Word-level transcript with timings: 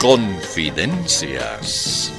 Confidencias. 0.00 2.12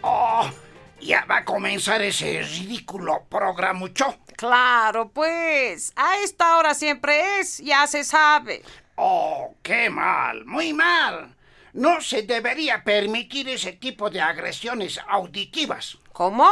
Oh, 0.00 0.50
ya 0.98 1.26
va 1.26 1.36
a 1.36 1.44
comenzar 1.44 2.00
ese 2.00 2.42
ridículo 2.42 3.26
programucho. 3.28 4.16
Claro, 4.36 5.10
pues. 5.10 5.92
A 5.94 6.18
esta 6.18 6.56
hora 6.56 6.74
siempre 6.74 7.38
es, 7.38 7.58
ya 7.58 7.86
se 7.86 8.02
sabe. 8.02 8.62
Oh, 8.96 9.54
qué 9.62 9.90
mal, 9.90 10.44
muy 10.44 10.72
mal. 10.72 11.34
No 11.72 12.00
se 12.00 12.22
debería 12.22 12.84
permitir 12.84 13.48
ese 13.48 13.72
tipo 13.72 14.10
de 14.10 14.20
agresiones 14.20 15.00
auditivas. 15.08 15.98
¿Cómo? 16.12 16.50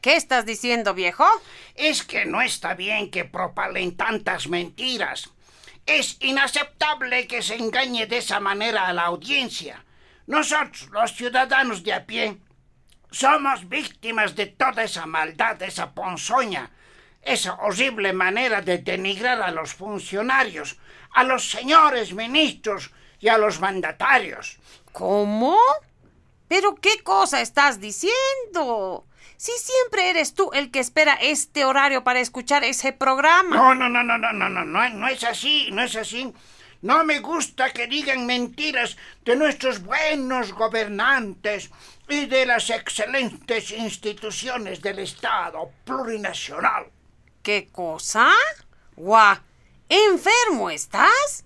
¿Qué 0.00 0.16
estás 0.16 0.46
diciendo, 0.46 0.94
viejo? 0.94 1.26
Es 1.74 2.02
que 2.02 2.24
no 2.24 2.40
está 2.40 2.74
bien 2.74 3.10
que 3.10 3.24
propalen 3.24 3.96
tantas 3.96 4.48
mentiras. 4.48 5.30
Es 5.84 6.16
inaceptable 6.20 7.26
que 7.26 7.42
se 7.42 7.56
engañe 7.56 8.06
de 8.06 8.18
esa 8.18 8.40
manera 8.40 8.86
a 8.86 8.92
la 8.92 9.04
audiencia. 9.04 9.84
Nosotros, 10.26 10.88
los 10.90 11.12
ciudadanos 11.12 11.82
de 11.82 11.92
a 11.92 12.06
pie, 12.06 12.38
somos 13.10 13.68
víctimas 13.68 14.34
de 14.34 14.46
toda 14.46 14.84
esa 14.84 15.06
maldad, 15.06 15.62
esa 15.62 15.92
ponzoña, 15.92 16.70
esa 17.26 17.54
horrible 17.54 18.12
manera 18.12 18.62
de 18.62 18.78
denigrar 18.78 19.42
a 19.42 19.50
los 19.50 19.74
funcionarios, 19.74 20.78
a 21.12 21.24
los 21.24 21.50
señores 21.50 22.14
ministros 22.14 22.92
y 23.20 23.28
a 23.28 23.36
los 23.36 23.60
mandatarios. 23.60 24.58
¿Cómo? 24.92 25.58
¿Pero 26.48 26.76
qué 26.76 27.02
cosa 27.02 27.40
estás 27.40 27.80
diciendo? 27.80 29.04
Si 29.36 29.52
siempre 29.58 30.08
eres 30.08 30.34
tú 30.34 30.50
el 30.54 30.70
que 30.70 30.78
espera 30.78 31.14
este 31.14 31.64
horario 31.64 32.04
para 32.04 32.20
escuchar 32.20 32.64
ese 32.64 32.92
programa. 32.92 33.56
No, 33.56 33.74
no, 33.74 33.88
no, 33.88 34.02
no, 34.02 34.16
no, 34.16 34.32
no, 34.32 34.48
no, 34.48 34.64
no, 34.64 34.88
no 34.88 35.08
es 35.08 35.24
así, 35.24 35.68
no 35.72 35.82
es 35.82 35.96
así. 35.96 36.32
No 36.82 37.04
me 37.04 37.18
gusta 37.18 37.72
que 37.72 37.86
digan 37.86 38.26
mentiras 38.26 38.96
de 39.24 39.34
nuestros 39.34 39.82
buenos 39.82 40.52
gobernantes 40.52 41.70
y 42.08 42.26
de 42.26 42.46
las 42.46 42.70
excelentes 42.70 43.72
instituciones 43.72 44.80
del 44.80 45.00
Estado 45.00 45.70
plurinacional. 45.84 46.86
¿Qué 47.46 47.68
cosa? 47.70 48.28
Guau, 48.96 49.36
¿enfermo 49.88 50.68
estás? 50.68 51.44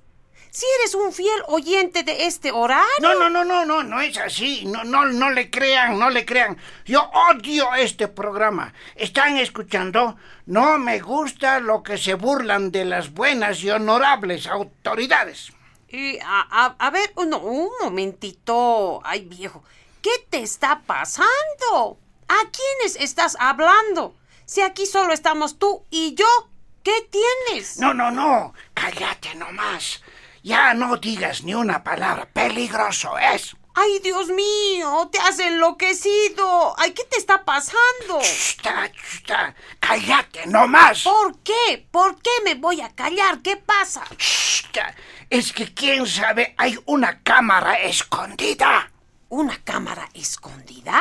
Si 0.50 0.64
eres 0.80 0.94
un 0.94 1.12
fiel 1.12 1.42
oyente 1.48 2.04
de 2.04 2.24
este 2.24 2.52
horario. 2.52 2.86
No, 3.02 3.14
no, 3.16 3.28
no, 3.28 3.44
no, 3.44 3.66
no, 3.66 3.82
no 3.82 4.00
es 4.00 4.16
así. 4.16 4.64
No, 4.64 4.82
no, 4.82 5.04
no 5.04 5.28
le 5.28 5.50
crean, 5.50 5.98
no 5.98 6.08
le 6.08 6.24
crean. 6.24 6.56
Yo 6.86 7.02
odio 7.02 7.74
este 7.74 8.08
programa. 8.08 8.72
¿Están 8.94 9.36
escuchando? 9.36 10.16
No 10.46 10.78
me 10.78 11.00
gusta 11.00 11.60
lo 11.60 11.82
que 11.82 11.98
se 11.98 12.14
burlan 12.14 12.72
de 12.72 12.86
las 12.86 13.12
buenas 13.12 13.62
y 13.62 13.68
honorables 13.68 14.46
autoridades. 14.46 15.52
Y 15.88 16.18
a, 16.20 16.46
a- 16.50 16.76
a 16.78 16.90
ver, 16.90 17.12
no, 17.26 17.40
un 17.40 17.68
momentito. 17.82 19.02
Ay, 19.04 19.26
viejo, 19.26 19.62
¿qué 20.00 20.12
te 20.30 20.38
está 20.40 20.80
pasando? 20.86 21.98
¿A 22.26 22.38
quiénes 22.50 22.96
estás 22.96 23.36
hablando? 23.38 24.14
Si 24.50 24.60
aquí 24.62 24.84
solo 24.84 25.12
estamos 25.12 25.60
tú 25.60 25.86
y 25.90 26.16
yo, 26.16 26.26
¿qué 26.82 27.08
tienes? 27.08 27.78
No, 27.78 27.94
no, 27.94 28.10
no. 28.10 28.52
Cállate 28.74 29.36
nomás. 29.36 30.02
Ya 30.42 30.74
no 30.74 30.96
digas 30.96 31.44
ni 31.44 31.54
una 31.54 31.84
palabra. 31.84 32.28
Peligroso 32.28 33.16
es. 33.16 33.54
Ay, 33.74 34.00
Dios 34.00 34.26
mío, 34.30 35.08
te 35.12 35.20
has 35.20 35.38
enloquecido. 35.38 36.74
Ay, 36.80 36.90
¿qué 36.90 37.04
te 37.04 37.18
está 37.18 37.44
pasando? 37.44 38.18
Chusta, 38.20 38.90
chusta. 38.90 39.54
Cállate 39.78 40.44
nomás. 40.48 41.04
¿Por 41.04 41.38
qué? 41.44 41.86
¿Por 41.88 42.20
qué 42.20 42.30
me 42.42 42.56
voy 42.56 42.80
a 42.80 42.88
callar? 42.88 43.42
¿Qué 43.42 43.56
pasa? 43.56 44.02
Chusta. 44.16 44.96
Es 45.28 45.52
que 45.52 45.72
quién 45.72 46.08
sabe, 46.08 46.56
hay 46.58 46.76
una 46.86 47.22
cámara 47.22 47.74
escondida. 47.74 48.90
¿Una 49.28 49.62
cámara 49.62 50.08
escondida? 50.12 51.00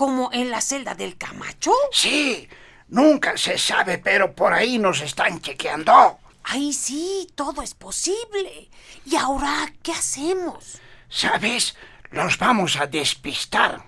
¿Como 0.00 0.30
en 0.32 0.50
la 0.50 0.62
celda 0.62 0.94
del 0.94 1.18
Camacho? 1.18 1.74
Sí, 1.92 2.48
nunca 2.88 3.36
se 3.36 3.58
sabe, 3.58 3.98
pero 3.98 4.34
por 4.34 4.54
ahí 4.54 4.78
nos 4.78 5.02
están 5.02 5.42
chequeando. 5.42 6.18
Ay, 6.42 6.72
sí, 6.72 7.28
todo 7.34 7.60
es 7.60 7.74
posible. 7.74 8.70
¿Y 9.04 9.16
ahora 9.16 9.70
qué 9.82 9.92
hacemos? 9.92 10.80
¿Sabes? 11.10 11.76
Los 12.12 12.38
vamos 12.38 12.76
a 12.76 12.86
despistar. 12.86 13.84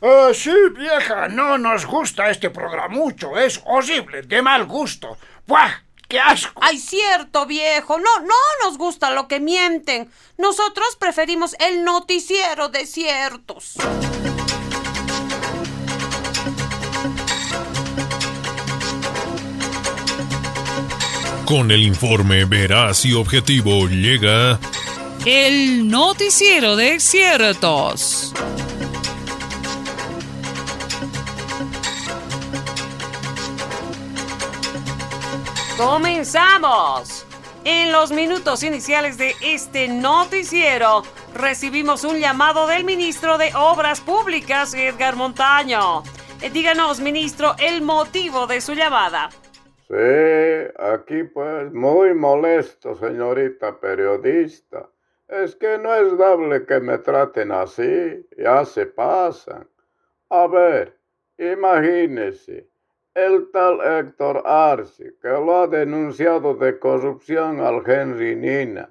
Ah, 0.00 0.30
sí, 0.32 0.54
vieja, 0.74 1.28
no 1.28 1.58
nos 1.58 1.84
gusta 1.84 2.30
este 2.30 2.48
programucho. 2.48 3.36
Es 3.36 3.60
horrible, 3.66 4.22
de 4.22 4.40
mal 4.40 4.64
gusto. 4.64 5.18
¡Buah! 5.46 5.82
¡Qué 6.08 6.18
asco! 6.18 6.62
Ay, 6.64 6.78
cierto, 6.78 7.44
viejo. 7.44 7.98
No, 7.98 8.20
no 8.20 8.64
nos 8.64 8.78
gusta 8.78 9.10
lo 9.10 9.28
que 9.28 9.38
mienten. 9.38 10.10
Nosotros 10.38 10.96
preferimos 10.98 11.54
el 11.60 11.84
noticiero 11.84 12.70
de 12.70 12.86
ciertos. 12.86 13.76
Con 21.52 21.70
el 21.70 21.82
informe 21.82 22.46
veraz 22.46 23.04
y 23.04 23.12
objetivo 23.12 23.86
llega 23.86 24.58
El 25.26 25.86
noticiero 25.86 26.76
de 26.76 26.98
ciertos. 26.98 28.32
¡Comenzamos! 35.76 37.26
En 37.64 37.92
los 37.92 38.12
minutos 38.12 38.62
iniciales 38.62 39.18
de 39.18 39.36
este 39.42 39.88
noticiero 39.88 41.02
recibimos 41.34 42.04
un 42.04 42.18
llamado 42.18 42.66
del 42.66 42.84
ministro 42.84 43.36
de 43.36 43.54
Obras 43.54 44.00
Públicas, 44.00 44.72
Edgar 44.72 45.16
Montaño. 45.16 46.02
Eh, 46.40 46.48
díganos, 46.48 47.00
ministro, 47.00 47.54
el 47.58 47.82
motivo 47.82 48.46
de 48.46 48.62
su 48.62 48.72
llamada. 48.72 49.28
Sí, 49.88 50.72
aquí 50.78 51.24
pues 51.24 51.72
muy 51.72 52.14
molesto, 52.14 52.94
señorita 52.94 53.78
periodista. 53.78 54.88
Es 55.28 55.56
que 55.56 55.78
no 55.78 55.94
es 55.94 56.16
dable 56.16 56.66
que 56.66 56.80
me 56.80 56.98
traten 56.98 57.52
así, 57.52 58.26
ya 58.36 58.64
se 58.64 58.86
pasan. 58.86 59.68
A 60.30 60.46
ver, 60.46 60.98
imagínese, 61.38 62.68
el 63.14 63.50
tal 63.50 63.80
Héctor 63.80 64.42
Arce, 64.46 65.14
que 65.20 65.28
lo 65.28 65.62
ha 65.62 65.66
denunciado 65.66 66.54
de 66.54 66.78
corrupción 66.78 67.60
al 67.60 67.82
Henry 67.86 68.34
Nina, 68.36 68.90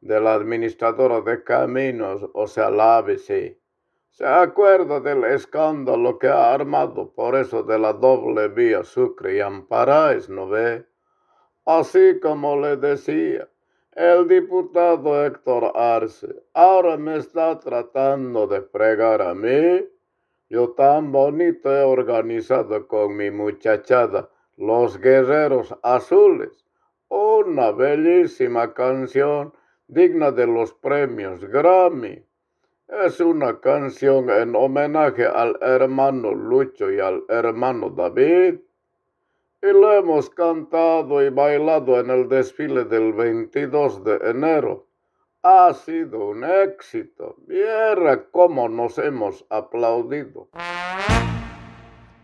de 0.00 0.20
la 0.20 0.34
administradora 0.34 1.20
de 1.22 1.42
caminos, 1.42 2.28
o 2.34 2.46
sea, 2.46 2.70
la 2.70 2.98
ABC. 2.98 3.56
¿Se 4.16 4.24
acuerda 4.24 5.00
del 5.00 5.24
escándalo 5.24 6.20
que 6.20 6.28
ha 6.28 6.54
armado 6.54 7.12
por 7.12 7.34
eso 7.34 7.64
de 7.64 7.80
la 7.80 7.92
doble 7.92 8.46
vía 8.46 8.84
Sucre 8.84 9.38
y 9.38 9.40
Amparáis, 9.40 10.28
no 10.28 10.46
ve? 10.48 10.86
Así 11.66 12.20
como 12.20 12.56
le 12.60 12.76
decía, 12.76 13.48
el 13.90 14.28
diputado 14.28 15.26
Héctor 15.26 15.72
Arce 15.74 16.28
ahora 16.52 16.96
me 16.96 17.16
está 17.16 17.58
tratando 17.58 18.46
de 18.46 18.62
fregar 18.62 19.20
a 19.20 19.34
mí. 19.34 19.84
Yo 20.48 20.70
tan 20.74 21.10
bonito 21.10 21.74
he 21.74 21.82
organizado 21.82 22.86
con 22.86 23.16
mi 23.16 23.32
muchachada 23.32 24.30
Los 24.56 24.96
Guerreros 25.00 25.74
Azules, 25.82 26.64
una 27.08 27.72
bellísima 27.72 28.74
canción 28.74 29.52
digna 29.88 30.30
de 30.30 30.46
los 30.46 30.72
premios 30.72 31.44
Grammy. 31.44 32.24
Es 32.86 33.18
una 33.18 33.60
canción 33.60 34.28
en 34.28 34.54
homenaje 34.54 35.24
al 35.24 35.56
hermano 35.62 36.34
Lucho 36.34 36.92
y 36.92 37.00
al 37.00 37.24
hermano 37.30 37.88
David. 37.88 38.60
Y 39.62 39.66
lo 39.72 39.94
hemos 39.94 40.28
cantado 40.28 41.24
y 41.24 41.30
bailado 41.30 41.98
en 41.98 42.10
el 42.10 42.28
desfile 42.28 42.84
del 42.84 43.14
22 43.14 44.04
de 44.04 44.16
enero. 44.28 44.86
Ha 45.42 45.72
sido 45.72 46.28
un 46.28 46.44
éxito. 46.44 47.36
Viera 47.46 48.26
cómo 48.30 48.68
nos 48.68 48.98
hemos 48.98 49.46
aplaudido. 49.48 50.50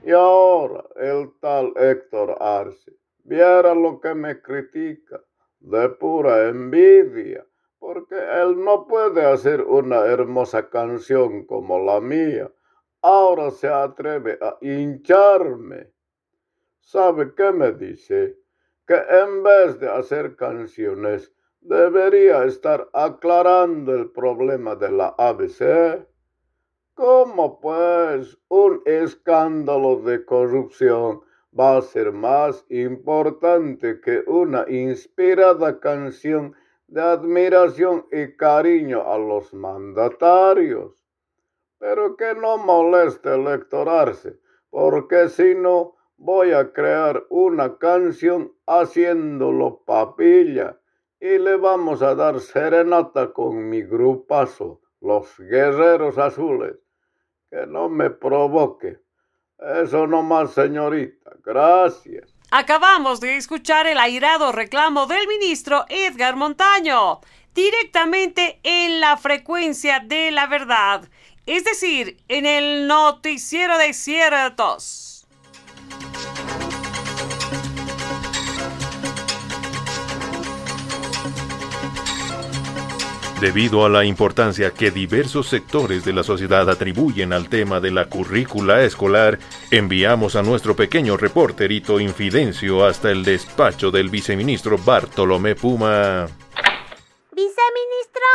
Y 0.05 0.11
ahora 0.11 0.85
el 0.97 1.31
tal 1.41 1.73
Héctor 1.75 2.37
Arce. 2.39 2.93
Viera 3.25 3.75
lo 3.75 3.99
que 3.99 4.15
me 4.15 4.43
critica. 4.43 5.23
De 5.61 5.89
pura 5.89 6.49
envidia 6.49 7.47
porque 7.81 8.15
él 8.15 8.63
no 8.63 8.87
puede 8.87 9.25
hacer 9.25 9.63
una 9.63 10.05
hermosa 10.05 10.69
canción 10.69 11.47
como 11.47 11.79
la 11.79 11.99
mía. 12.01 12.53
Ahora 13.01 13.51
se 13.51 13.69
atreve 13.69 14.39
a 14.43 14.59
hincharme. 14.61 15.91
¿Sabe 16.81 17.35
qué 17.35 17.51
me 17.51 17.73
dice? 17.73 18.37
Que 18.87 18.97
en 18.97 19.43
vez 19.43 19.81
de 19.81 19.89
hacer 19.89 20.37
canciones, 20.37 21.33
debería 21.63 22.45
estar 22.45 22.87
aclarando 22.93 23.95
el 23.95 24.11
problema 24.11 24.77
de 24.77 24.93
la 24.93 25.15
ABC. 25.17 26.07
¿Cómo 26.93 27.61
pues 27.61 28.37
un 28.49 28.83
escándalo 28.85 30.03
de 30.03 30.23
corrupción 30.27 31.23
va 31.59 31.79
a 31.79 31.83
ser 31.83 32.13
más 32.13 32.67
importante 32.69 34.03
que 34.03 34.23
una 34.27 34.67
inspirada 34.69 35.81
canción 35.81 36.55
de 36.91 37.01
admiración 37.01 38.07
y 38.11 38.37
cariño 38.37 39.11
a 39.11 39.17
los 39.17 39.55
mandatarios? 39.55 40.93
Pero 41.79 42.17
que 42.17 42.35
no 42.35 42.59
moleste 42.59 43.35
electorarse, 43.35 44.39
porque 44.71 45.29
si 45.29 45.55
no 45.55 45.97
voy 46.17 46.53
a 46.53 46.73
crear 46.73 47.25
una 47.31 47.79
canción 47.79 48.53
haciéndolo 48.67 49.83
papilla 49.85 50.79
y 51.21 51.39
le 51.39 51.57
vamos 51.57 52.03
a 52.03 52.15
dar 52.15 52.41
serenata 52.41 53.33
con 53.33 53.69
mi 53.69 53.83
grupazo, 53.83 54.81
los 55.01 55.39
Guerreros 55.39 56.19
Azules. 56.19 56.77
Que 57.49 57.67
no 57.67 57.89
me 57.89 58.11
provoque. 58.11 59.01
Eso 59.59 60.07
no 60.07 60.23
más, 60.23 60.53
señorita. 60.53 61.37
Gracias. 61.43 62.40
Acabamos 62.53 63.21
de 63.21 63.37
escuchar 63.37 63.87
el 63.87 63.99
airado 63.99 64.51
reclamo 64.51 65.07
del 65.07 65.29
ministro 65.29 65.87
Edgar 65.89 66.35
Montaño, 66.35 67.21
directamente 67.55 68.59
en 68.65 68.99
la 68.99 69.17
frecuencia 69.17 70.01
de 70.01 70.33
la 70.33 70.49
verdad, 70.49 71.09
es 71.47 71.65
decir, 71.65 72.17
en 72.27 72.47
el 72.47 72.89
noticiero 72.89 73.79
de 73.79 73.93
ciertos. 73.93 75.29
Debido 83.41 83.87
a 83.87 83.89
la 83.89 84.05
importancia 84.05 84.71
que 84.71 84.91
diversos 84.91 85.49
sectores 85.49 86.05
de 86.05 86.13
la 86.13 86.23
sociedad 86.23 86.69
atribuyen 86.69 87.33
al 87.33 87.49
tema 87.49 87.81
de 87.81 87.91
la 87.91 88.05
currícula 88.05 88.83
escolar, 88.83 89.39
enviamos 89.71 90.37
a 90.37 90.43
nuestro 90.43 90.77
pequeño 90.77 91.17
reporterito 91.17 91.99
Infidencio 92.01 92.85
hasta 92.85 93.11
el 93.11 93.25
despacho 93.25 93.91
del 93.91 94.11
viceministro 94.11 94.77
Bartolomé 94.77 95.55
Puma. 95.55 96.27
Viceministro, 97.33 98.27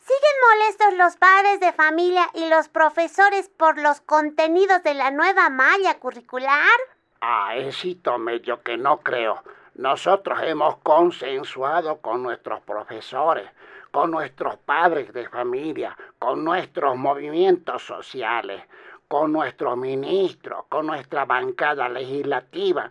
¿siguen 0.00 0.36
molestos 0.50 0.98
los 0.98 1.16
padres 1.16 1.60
de 1.60 1.72
familia 1.72 2.28
y 2.34 2.46
los 2.50 2.68
profesores 2.68 3.48
por 3.48 3.80
los 3.80 4.02
contenidos 4.02 4.82
de 4.82 4.92
la 4.92 5.10
nueva 5.10 5.48
malla 5.48 5.98
curricular? 5.98 6.78
Ah, 7.22 7.56
éxito 7.56 8.18
medio 8.18 8.62
que 8.62 8.76
no 8.76 8.98
creo. 8.98 9.42
Nosotros 9.76 10.38
hemos 10.42 10.76
consensuado 10.82 11.96
con 12.02 12.22
nuestros 12.22 12.60
profesores 12.60 13.48
con 13.94 14.10
nuestros 14.10 14.56
padres 14.56 15.12
de 15.12 15.28
familia, 15.28 15.96
con 16.18 16.42
nuestros 16.42 16.96
movimientos 16.96 17.80
sociales, 17.84 18.60
con 19.06 19.30
nuestros 19.30 19.76
ministros, 19.76 20.64
con 20.68 20.88
nuestra 20.88 21.26
bancada 21.26 21.88
legislativa. 21.88 22.90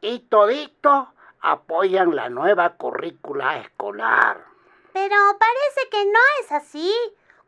Y 0.00 0.20
toditos 0.20 1.08
apoyan 1.40 2.14
la 2.14 2.28
nueva 2.28 2.76
currícula 2.76 3.58
escolar. 3.58 4.44
Pero 4.92 5.16
parece 5.36 5.90
que 5.90 6.04
no 6.04 6.20
es 6.40 6.52
así. 6.52 6.94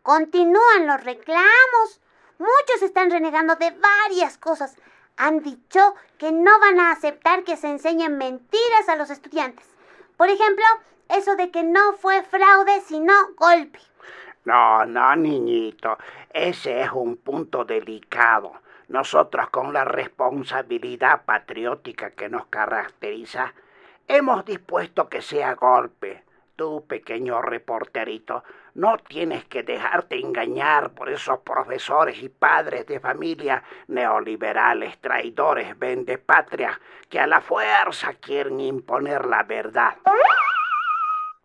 Continúan 0.02 0.88
los 0.88 1.04
reclamos. 1.04 2.00
Muchos 2.38 2.82
están 2.82 3.12
renegando 3.12 3.54
de 3.54 3.70
varias 3.70 4.38
cosas. 4.38 4.74
Han 5.16 5.44
dicho 5.44 5.94
que 6.18 6.32
no 6.32 6.50
van 6.58 6.80
a 6.80 6.90
aceptar 6.90 7.44
que 7.44 7.56
se 7.56 7.70
enseñen 7.70 8.18
mentiras 8.18 8.88
a 8.88 8.96
los 8.96 9.10
estudiantes. 9.10 9.68
Por 10.16 10.30
ejemplo, 10.30 10.64
eso 11.08 11.36
de 11.36 11.50
que 11.50 11.62
no 11.62 11.92
fue 11.94 12.22
fraude, 12.22 12.80
sino 12.82 13.12
golpe. 13.36 13.78
No, 14.44 14.86
no, 14.86 15.16
niñito, 15.16 15.98
ese 16.30 16.80
es 16.80 16.90
un 16.92 17.16
punto 17.16 17.64
delicado. 17.64 18.52
Nosotros 18.88 19.50
con 19.50 19.72
la 19.72 19.84
responsabilidad 19.84 21.24
patriótica 21.26 22.10
que 22.10 22.30
nos 22.30 22.46
caracteriza, 22.46 23.52
hemos 24.06 24.44
dispuesto 24.46 25.08
que 25.08 25.20
sea 25.20 25.54
golpe. 25.54 26.24
Tú, 26.56 26.84
pequeño 26.88 27.40
reporterito, 27.42 28.42
no 28.74 28.96
tienes 28.96 29.44
que 29.44 29.62
dejarte 29.62 30.18
engañar 30.18 30.90
por 30.90 31.08
esos 31.08 31.40
profesores 31.40 32.22
y 32.22 32.28
padres 32.28 32.86
de 32.86 33.00
familia 33.00 33.62
neoliberales, 33.86 34.98
traidores, 34.98 35.76
patria, 36.24 36.80
que 37.08 37.20
a 37.20 37.26
la 37.26 37.40
fuerza 37.40 38.14
quieren 38.14 38.60
imponer 38.60 39.26
la 39.26 39.42
verdad. 39.42 39.96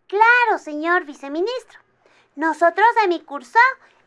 Claro, 0.06 0.58
señor 0.58 1.04
viceministro. 1.04 1.80
Nosotros 2.36 2.86
en 3.02 3.08
mi 3.08 3.20
curso 3.20 3.58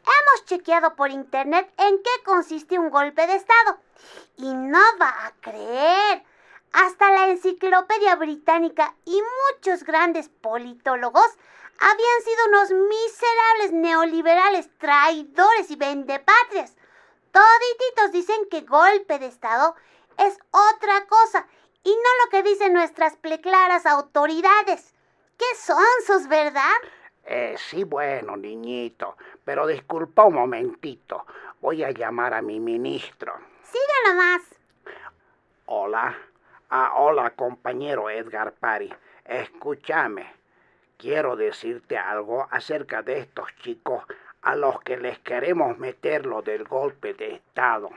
hemos 0.04 0.46
chequeado 0.46 0.96
por 0.96 1.10
internet 1.10 1.72
en 1.78 1.98
qué 2.04 2.24
consiste 2.24 2.78
un 2.78 2.92
golpe 2.92 3.26
de 3.26 3.36
Estado. 3.36 3.80
Y 4.38 4.54
no 4.54 4.80
va 5.02 5.26
a 5.26 5.34
creer. 5.42 6.24
Hasta 6.72 7.10
la 7.12 7.30
enciclopedia 7.30 8.16
británica 8.16 8.96
y 9.06 9.20
muchos 9.50 9.84
grandes 9.84 10.30
politólogos 10.30 11.28
habían 11.80 12.22
sido 12.24 12.46
unos 12.48 12.90
miserables 12.90 13.72
neoliberales, 13.72 14.70
traidores 14.78 15.72
y 15.72 15.78
vendepatrias. 15.78 16.76
Todititos 17.32 18.12
dicen 18.12 18.48
que 18.52 18.62
golpe 18.62 19.18
de 19.18 19.28
Estado 19.28 19.76
es 20.18 20.38
otra 20.52 21.08
cosa 21.08 21.48
y 21.84 21.90
no 21.90 22.26
lo 22.26 22.30
que 22.30 22.44
dicen 22.44 22.74
nuestras 22.74 23.16
pleclaras 23.16 23.88
autoridades. 23.88 24.94
¿Qué 25.38 25.46
son 25.56 25.86
sus, 26.06 26.28
verdad? 26.28 26.76
Eh, 27.24 27.56
sí, 27.58 27.84
bueno, 27.84 28.36
niñito, 28.38 29.18
pero 29.46 29.68
disculpa 29.68 30.24
un 30.24 30.36
momentito. 30.36 31.26
Voy 31.62 31.84
a 31.84 31.92
llamar 31.92 32.34
a 32.34 32.42
mi 32.42 32.60
ministro. 32.60 33.34
Siga 33.64 34.12
nomás. 34.12 34.42
Hola. 35.66 36.18
Ah, 36.70 36.94
hola, 36.96 37.30
compañero 37.32 38.10
Edgar 38.10 38.54
Pari. 38.54 38.94
Escúchame. 39.26 40.34
Quiero 40.98 41.36
decirte 41.36 41.98
algo 41.98 42.48
acerca 42.50 43.04
de 43.04 43.20
estos 43.20 43.56
chicos 43.58 44.04
a 44.42 44.56
los 44.56 44.82
que 44.82 44.98
les 44.98 45.20
queremos 45.20 45.78
meter 45.78 46.26
lo 46.26 46.42
del 46.42 46.64
golpe 46.64 47.14
de 47.14 47.36
Estado. 47.36 47.90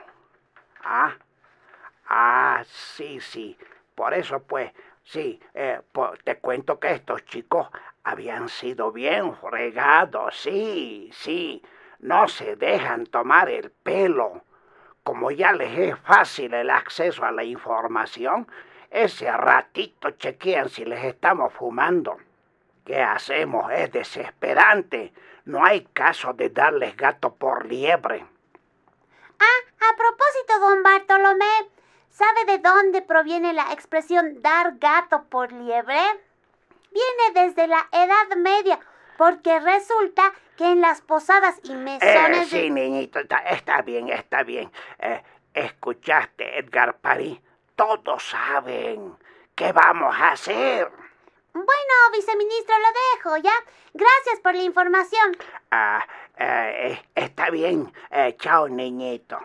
¿Ah? 0.83 1.15
Ah, 2.07 2.63
sí, 2.67 3.19
sí. 3.19 3.57
Por 3.95 4.13
eso, 4.13 4.41
pues, 4.43 4.71
Sí, 5.03 5.39
eh, 5.53 5.81
te 6.23 6.37
cuento 6.39 6.79
que 6.79 6.91
estos 6.91 7.25
chicos 7.25 7.67
habían 8.03 8.49
sido 8.49 8.91
bien 8.91 9.35
fregados, 9.35 10.35
sí, 10.37 11.09
sí, 11.13 11.61
no 11.99 12.27
se 12.27 12.55
dejan 12.55 13.05
tomar 13.05 13.49
el 13.49 13.71
pelo. 13.71 14.43
Como 15.03 15.31
ya 15.31 15.51
les 15.51 15.77
es 15.77 15.99
fácil 15.99 16.53
el 16.53 16.69
acceso 16.69 17.25
a 17.25 17.31
la 17.31 17.43
información, 17.43 18.47
ese 18.91 19.31
ratito 19.31 20.11
chequean 20.11 20.69
si 20.69 20.85
les 20.85 21.03
estamos 21.03 21.53
fumando. 21.53 22.17
¿Qué 22.85 23.01
hacemos? 23.01 23.71
Es 23.71 23.91
desesperante. 23.91 25.13
No 25.45 25.63
hay 25.63 25.85
caso 25.93 26.33
de 26.33 26.49
darles 26.49 26.95
gato 26.97 27.33
por 27.35 27.65
liebre. 27.65 28.25
Ah, 29.39 29.89
a 29.89 29.95
propósito, 29.95 30.59
don 30.59 30.83
Bartolomé, 30.83 31.69
¿Sabe 32.11 32.43
de 32.45 32.57
dónde 32.57 33.01
proviene 33.01 33.53
la 33.53 33.71
expresión 33.71 34.41
dar 34.41 34.77
gato 34.79 35.23
por 35.29 35.53
liebre? 35.53 35.97
Viene 36.91 37.45
desde 37.45 37.67
la 37.67 37.87
Edad 37.89 38.35
Media, 38.35 38.79
porque 39.17 39.61
resulta 39.61 40.33
que 40.57 40.65
en 40.65 40.81
las 40.81 40.99
posadas 41.01 41.57
y 41.63 41.73
mesones... 41.73 42.51
Eh, 42.53 42.63
sí, 42.63 42.69
niñito, 42.69 43.19
está, 43.19 43.81
bien, 43.83 44.09
está 44.09 44.43
bien. 44.43 44.69
Eh, 44.99 45.23
¿Escuchaste, 45.53 46.59
Edgar 46.59 46.97
París? 46.97 47.39
Todos 47.77 48.23
saben. 48.23 49.17
¿Qué 49.55 49.71
vamos 49.71 50.13
a 50.13 50.31
hacer? 50.31 50.91
Bueno, 51.53 51.93
viceministro, 52.11 52.75
lo 52.77 53.31
dejo, 53.31 53.37
¿ya? 53.37 53.53
Gracias 53.93 54.41
por 54.43 54.53
la 54.53 54.63
información. 54.63 55.37
Ah, 55.71 56.05
eh, 56.37 57.01
está 57.15 57.49
bien. 57.49 57.93
chao, 58.37 58.67
niñito. 58.67 59.39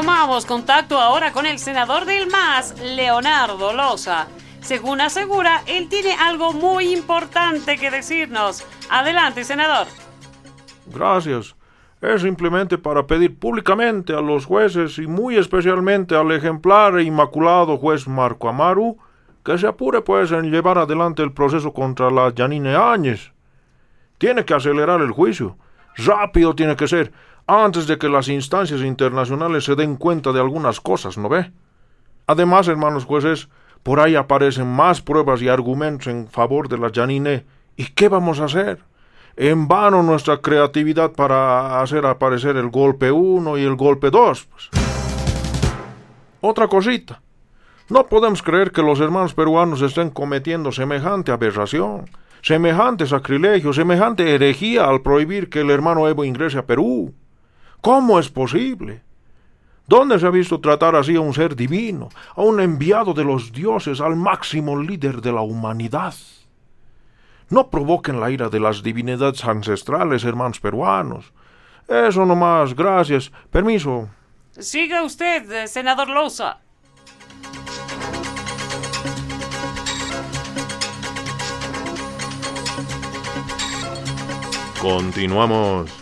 Tomamos 0.00 0.46
contacto 0.46 0.98
ahora 0.98 1.30
con 1.30 1.44
el 1.44 1.58
senador 1.58 2.06
del 2.06 2.26
MAS, 2.26 2.74
Leonardo 2.80 3.74
Loza. 3.74 4.28
Según 4.62 5.02
asegura, 5.02 5.62
él 5.66 5.90
tiene 5.90 6.14
algo 6.14 6.54
muy 6.54 6.90
importante 6.90 7.76
que 7.76 7.90
decirnos. 7.90 8.66
Adelante, 8.88 9.44
senador. 9.44 9.88
Gracias. 10.86 11.54
Es 12.00 12.22
simplemente 12.22 12.78
para 12.78 13.06
pedir 13.06 13.38
públicamente 13.38 14.14
a 14.14 14.22
los 14.22 14.46
jueces 14.46 14.96
y 14.96 15.06
muy 15.06 15.36
especialmente 15.36 16.16
al 16.16 16.32
ejemplar 16.32 16.98
e 16.98 17.02
inmaculado 17.02 17.76
juez 17.76 18.08
Marco 18.08 18.48
Amaru 18.48 18.96
que 19.44 19.58
se 19.58 19.66
apure 19.66 20.00
pues 20.00 20.32
en 20.32 20.50
llevar 20.50 20.78
adelante 20.78 21.22
el 21.22 21.34
proceso 21.34 21.74
contra 21.74 22.10
la 22.10 22.32
Janine 22.34 22.74
Áñez. 22.74 23.32
Tiene 24.16 24.46
que 24.46 24.54
acelerar 24.54 25.02
el 25.02 25.10
juicio. 25.10 25.58
Rápido 25.96 26.54
tiene 26.54 26.74
que 26.74 26.88
ser 26.88 27.12
antes 27.50 27.88
de 27.88 27.98
que 27.98 28.08
las 28.08 28.28
instancias 28.28 28.80
internacionales 28.82 29.64
se 29.64 29.74
den 29.74 29.96
cuenta 29.96 30.30
de 30.30 30.38
algunas 30.38 30.80
cosas, 30.80 31.18
¿no 31.18 31.28
ve? 31.28 31.50
Además, 32.28 32.68
hermanos 32.68 33.04
jueces, 33.04 33.48
por 33.82 33.98
ahí 33.98 34.14
aparecen 34.14 34.68
más 34.68 35.02
pruebas 35.02 35.42
y 35.42 35.48
argumentos 35.48 36.06
en 36.06 36.28
favor 36.28 36.68
de 36.68 36.78
la 36.78 36.90
Janine. 36.94 37.44
¿Y 37.76 37.86
qué 37.86 38.08
vamos 38.08 38.38
a 38.38 38.44
hacer? 38.44 38.84
En 39.36 39.66
vano 39.66 40.02
nuestra 40.04 40.40
creatividad 40.40 41.10
para 41.10 41.80
hacer 41.80 42.06
aparecer 42.06 42.56
el 42.56 42.70
golpe 42.70 43.10
1 43.10 43.58
y 43.58 43.62
el 43.62 43.74
golpe 43.74 44.10
2. 44.10 44.44
Pues. 44.44 44.68
Otra 46.40 46.68
cosita. 46.68 47.20
No 47.88 48.06
podemos 48.06 48.42
creer 48.42 48.70
que 48.70 48.82
los 48.82 49.00
hermanos 49.00 49.34
peruanos 49.34 49.82
estén 49.82 50.10
cometiendo 50.10 50.70
semejante 50.70 51.32
aberración, 51.32 52.08
semejante 52.42 53.08
sacrilegio, 53.08 53.72
semejante 53.72 54.36
herejía 54.36 54.84
al 54.84 55.02
prohibir 55.02 55.50
que 55.50 55.62
el 55.62 55.70
hermano 55.70 56.06
Evo 56.08 56.24
ingrese 56.24 56.58
a 56.58 56.66
Perú. 56.66 57.12
¿Cómo 57.80 58.18
es 58.18 58.28
posible? 58.28 59.02
¿Dónde 59.86 60.18
se 60.18 60.26
ha 60.26 60.30
visto 60.30 60.60
tratar 60.60 60.94
así 60.94 61.16
a 61.16 61.20
un 61.20 61.34
ser 61.34 61.56
divino, 61.56 62.10
a 62.36 62.42
un 62.42 62.60
enviado 62.60 63.12
de 63.12 63.24
los 63.24 63.52
dioses, 63.52 64.00
al 64.00 64.16
máximo 64.16 64.76
líder 64.80 65.20
de 65.20 65.32
la 65.32 65.40
humanidad? 65.40 66.14
No 67.48 67.68
provoquen 67.70 68.20
la 68.20 68.30
ira 68.30 68.48
de 68.48 68.60
las 68.60 68.82
divinidades 68.82 69.44
ancestrales, 69.44 70.22
hermanos 70.24 70.60
peruanos. 70.60 71.32
Eso 71.88 72.24
nomás, 72.24 72.74
gracias. 72.74 73.32
Permiso. 73.50 74.08
Siga 74.52 75.02
usted, 75.02 75.50
eh, 75.50 75.66
senador 75.66 76.08
Loza. 76.08 76.58
Continuamos. 84.80 85.99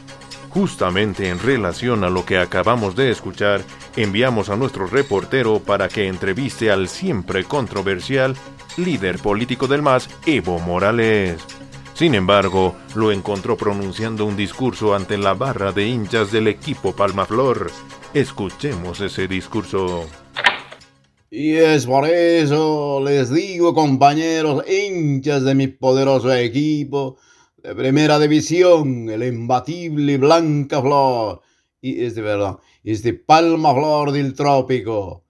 Justamente 0.51 1.29
en 1.29 1.39
relación 1.39 2.05
a 2.05 2.11
lo 2.11 2.25
que 2.25 2.39
acabamos 2.39 2.97
de 2.97 3.11
escuchar, 3.11 3.63
enviamos 3.97 4.49
a 4.49 4.57
nuestro 4.57 4.87
reportero 4.87 5.61
para 5.61 5.89
que 5.89 6.09
entreviste 6.09 6.71
al 6.71 6.89
siempre 6.89 7.45
controversial 7.45 8.35
líder 8.79 9.19
político 9.19 9.67
del 9.67 9.83
MAS, 9.83 10.09
Evo 10.25 10.59
Morales. 10.59 11.41
Sin 11.95 12.15
embargo, 12.15 12.77
lo 12.95 13.11
encontró 13.11 13.57
pronunciando 13.57 14.25
un 14.25 14.37
discurso 14.37 14.95
ante 14.95 15.19
la 15.19 15.35
barra 15.35 15.73
de 15.73 15.87
hinchas 15.87 16.31
del 16.31 16.47
equipo 16.47 16.95
Palmaflor. 16.95 17.71
Escuchemos 18.15 19.01
ese 19.01 19.27
discurso. 19.27 20.09
Y 21.31 21.57
es 21.57 21.87
por 21.87 22.09
eso 22.09 23.03
les 23.05 23.33
digo, 23.35 23.75
compañeros 23.75 24.65
hinchas 24.69 25.43
de 25.43 25.55
mi 25.55 25.67
poderoso 25.67 26.33
equipo 26.33 27.19
de 27.63 27.75
primera 27.75 28.19
división, 28.19 29.11
el 29.11 29.23
imbatible 29.23 30.17
Blanca 30.17 30.81
Flor, 30.81 31.43
y 31.81 32.05
es 32.05 32.15
de 32.15 32.23
verdad, 32.23 32.59
es 32.85 33.03
de 33.03 33.15
Palma 33.15 33.75
Flor 33.75 34.13
del 34.13 34.35
Trópico 34.35 35.25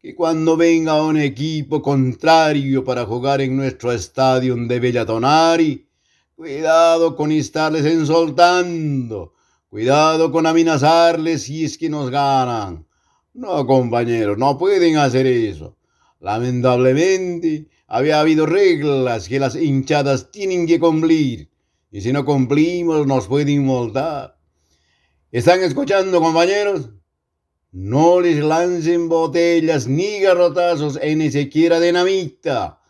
que 0.00 0.14
cuando 0.14 0.56
venga 0.56 1.02
un 1.02 1.16
equipo 1.16 1.82
contrario 1.82 2.84
para 2.84 3.04
jugar 3.04 3.40
en 3.40 3.56
nuestro 3.56 3.90
estadio 3.90 4.54
de 4.54 4.78
Bellatonari, 4.78 5.88
cuidado 6.36 7.16
con 7.16 7.32
estarles 7.32 7.84
insultando, 7.84 9.34
cuidado 9.68 10.30
con 10.30 10.46
amenazarles 10.46 11.42
si 11.42 11.64
es 11.64 11.76
que 11.76 11.88
nos 11.88 12.10
ganan. 12.10 12.86
No, 13.34 13.66
compañeros, 13.66 14.38
no 14.38 14.56
pueden 14.56 14.98
hacer 14.98 15.26
eso. 15.26 15.76
Lamentablemente, 16.20 17.66
había 17.88 18.20
habido 18.20 18.46
reglas 18.46 19.28
que 19.28 19.40
las 19.40 19.56
hinchadas 19.56 20.30
tienen 20.30 20.66
que 20.66 20.78
cumplir, 20.78 21.48
y 21.90 22.00
si 22.00 22.12
no 22.12 22.24
cumplimos 22.24 23.06
nos 23.06 23.26
pueden 23.26 23.64
multar. 23.64 24.38
¿Están 25.30 25.62
escuchando, 25.62 26.20
compañeros? 26.20 26.90
No 27.72 28.20
les 28.20 28.42
lancen 28.42 29.08
botellas 29.08 29.86
ni 29.86 30.20
garrotazos 30.20 30.98
e 31.02 31.14
ni 31.16 31.30
siquiera 31.30 31.78
dinamita. 31.78 32.80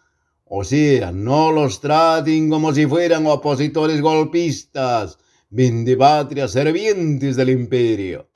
O 0.45 0.65
sea, 0.65 1.13
no 1.13 1.53
los 1.53 1.81
traten 1.81 2.49
como 2.49 2.73
si 2.73 2.87
fueran 2.87 3.27
opositores 3.27 4.01
golpistas, 4.01 5.19
vendepatrias 5.51 6.53
servientes 6.53 7.37
del 7.37 7.51
imperio. 7.51 8.31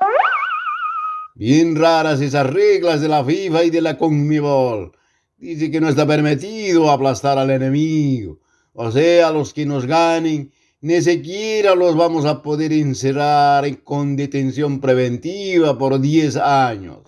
Bien 1.34 1.74
raras 1.74 2.20
esas 2.20 2.46
reglas 2.50 3.00
de 3.00 3.08
la 3.08 3.24
FIFA 3.24 3.64
y 3.64 3.70
de 3.70 3.80
la 3.80 3.96
CONMEBOL. 3.96 4.92
Dice 5.38 5.70
que 5.70 5.80
no 5.80 5.88
está 5.88 6.06
permitido 6.06 6.90
aplastar 6.90 7.38
al 7.38 7.50
enemigo. 7.50 8.41
O 8.74 8.90
sea, 8.90 9.30
los 9.30 9.52
que 9.52 9.66
nos 9.66 9.86
ganen 9.86 10.50
ni 10.80 11.00
siquiera 11.00 11.74
los 11.74 11.94
vamos 11.94 12.24
a 12.24 12.42
poder 12.42 12.72
encerrar 12.72 13.82
con 13.84 14.16
detención 14.16 14.80
preventiva 14.80 15.78
por 15.78 16.00
10 16.00 16.36
años. 16.36 16.98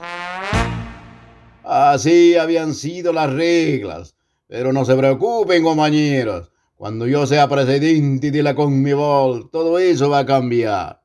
Así 1.65 2.37
habían 2.37 2.75
sido 2.75 3.13
las 3.13 3.33
reglas, 3.33 4.15
pero 4.47 4.73
no 4.73 4.85
se 4.85 4.95
preocupen 4.95 5.65
compañeros, 5.65 6.53
cuando 6.77 7.07
yo 7.07 7.27
sea 7.27 7.49
presidente 7.49 8.31
de 8.31 8.43
la 8.43 8.55
Conmebol, 8.55 9.49
todo 9.51 9.79
eso 9.79 10.11
va 10.11 10.19
a 10.19 10.27
cambiar. 10.27 11.01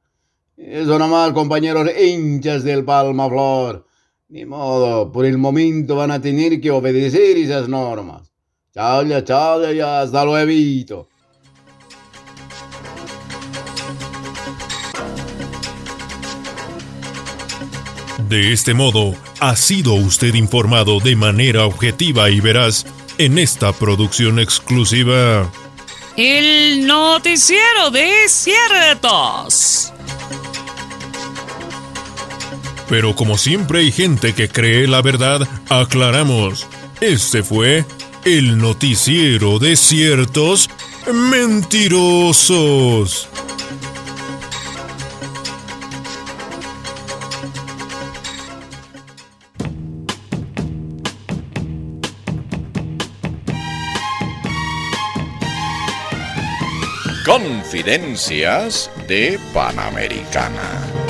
Eso 0.58 1.00
nomás, 1.00 1.32
compañeros 1.32 1.89
hinchas 1.98 2.63
del 2.66 2.84
Palma 2.84 3.30
Flor. 3.30 3.86
Ni 4.28 4.46
modo, 4.46 5.12
por 5.12 5.25
el 5.25 5.38
momento 5.38 5.96
van 5.96 6.12
a 6.12 6.22
tener 6.22 6.60
que 6.60 6.70
obedecer 6.70 7.38
esas 7.38 7.70
normas. 7.70 8.28
Chao, 8.79 9.03
ya, 9.03 9.21
chao, 9.21 9.74
ya, 9.74 10.00
hasta 10.00 10.24
luego. 10.24 11.05
De 18.29 18.53
este 18.53 18.74
modo, 18.74 19.15
ha 19.41 19.57
sido 19.57 19.95
usted 19.95 20.33
informado 20.33 21.01
de 21.01 21.17
manera 21.17 21.65
objetiva 21.65 22.29
y 22.29 22.39
veraz 22.39 22.86
en 23.17 23.38
esta 23.38 23.74
producción 23.74 24.39
exclusiva. 24.39 25.51
El 26.15 26.88
noticiero 26.88 27.91
de 27.91 28.29
ciertos. 28.29 29.91
Pero 32.88 33.13
como 33.13 33.38
siempre 33.38 33.79
hay 33.79 33.91
gente 33.91 34.33
que 34.33 34.48
cree 34.48 34.88
la 34.88 35.01
verdad, 35.01 35.45
aclaramos. 35.67 36.65
Este 37.01 37.43
fue 37.43 37.83
el 38.38 38.59
noticiero 38.59 39.57
de 39.57 39.75
ciertos 39.75 40.69
mentirosos. 41.31 42.48
Confidencias 57.25 58.91
de 59.07 59.39
Panamericana. 59.53 61.09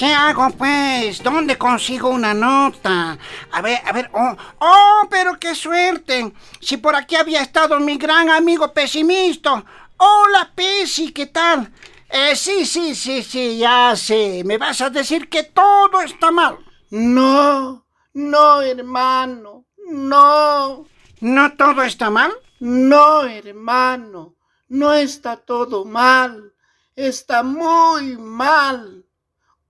¿Qué 0.00 0.14
hago 0.14 0.48
pues? 0.56 1.22
¿Dónde 1.22 1.58
consigo 1.58 2.08
una 2.08 2.32
nota? 2.32 3.18
A 3.52 3.60
ver, 3.60 3.82
a 3.84 3.92
ver, 3.92 4.10
oh, 4.14 4.34
oh, 4.60 5.06
pero 5.10 5.38
qué 5.38 5.54
suerte. 5.54 6.32
Si 6.58 6.78
por 6.78 6.96
aquí 6.96 7.16
había 7.16 7.42
estado 7.42 7.78
mi 7.78 7.98
gran 7.98 8.30
amigo 8.30 8.72
pesimista. 8.72 9.62
Hola, 9.98 10.52
Pesi, 10.54 11.12
¿qué 11.12 11.26
tal? 11.26 11.70
Eh, 12.08 12.34
sí, 12.34 12.64
sí, 12.64 12.94
sí, 12.94 13.22
sí, 13.22 13.58
ya 13.58 13.94
sé. 13.94 14.42
Me 14.42 14.56
vas 14.56 14.80
a 14.80 14.88
decir 14.88 15.28
que 15.28 15.42
todo 15.42 16.00
está 16.00 16.30
mal. 16.30 16.56
No, 16.88 17.84
no, 18.14 18.62
hermano, 18.62 19.66
no. 19.86 20.86
¿No 21.20 21.52
todo 21.58 21.82
está 21.82 22.08
mal? 22.08 22.32
No, 22.58 23.24
hermano, 23.24 24.34
no 24.66 24.94
está 24.94 25.36
todo 25.36 25.84
mal. 25.84 26.54
Está 26.96 27.42
muy 27.42 28.16
mal. 28.16 28.99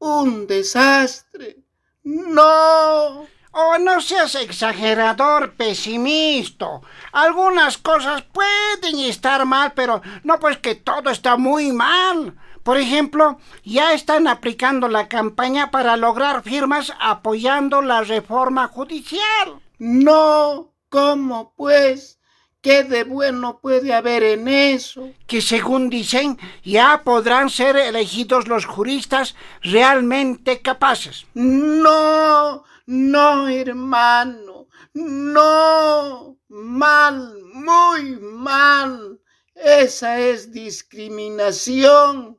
Un 0.01 0.47
desastre. 0.47 1.59
No. 2.05 3.27
Oh, 3.53 3.79
no 3.79 4.01
seas 4.01 4.35
exagerador, 4.35 5.53
pesimista. 5.57 6.81
Algunas 7.13 7.77
cosas 7.77 8.23
pueden 8.23 9.01
estar 9.01 9.45
mal, 9.45 9.73
pero 9.75 10.01
no 10.25 10.39
pues 10.41 10.57
que 10.57 10.75
todo 10.75 11.11
está 11.11 11.37
muy 11.37 11.73
mal. 11.73 12.35
Por 12.63 12.79
ejemplo, 12.79 13.39
ya 13.63 13.93
están 13.93 14.27
aplicando 14.27 14.89
la 14.89 15.07
campaña 15.07 15.71
para 15.71 15.99
lograr 15.99 16.43
firmas 16.43 16.95
apoyando 16.99 17.83
la 17.83 18.01
reforma 18.01 18.69
judicial. 18.69 19.61
No, 19.79 20.73
¿cómo 20.89 21.53
pues? 21.57 22.20
¿Qué 22.63 22.85
de 22.85 23.05
bueno 23.05 23.59
puede 23.61 23.95
haber 23.95 24.23
en 24.23 24.47
eso? 24.47 25.11
Que 25.27 25.41
según 25.41 25.89
dicen, 25.89 26.39
ya 26.63 27.03
podrán 27.03 27.49
ser 27.49 27.77
elegidos 27.77 28.49
los 28.49 28.67
juristas 28.67 29.35
realmente 29.63 30.61
capaces. 30.61 31.27
No, 31.33 32.65
no, 32.85 33.49
hermano, 33.49 34.69
no. 34.93 36.37
Mal, 36.49 37.39
muy 37.55 38.17
mal. 38.19 39.21
Esa 39.55 40.19
es 40.19 40.53
discriminación. 40.53 42.39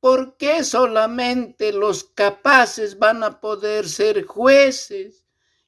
¿Por 0.00 0.36
qué 0.36 0.64
solamente 0.64 1.72
los 1.72 2.04
capaces 2.04 2.98
van 2.98 3.22
a 3.22 3.40
poder 3.40 3.88
ser 3.88 4.24
jueces? 4.24 5.24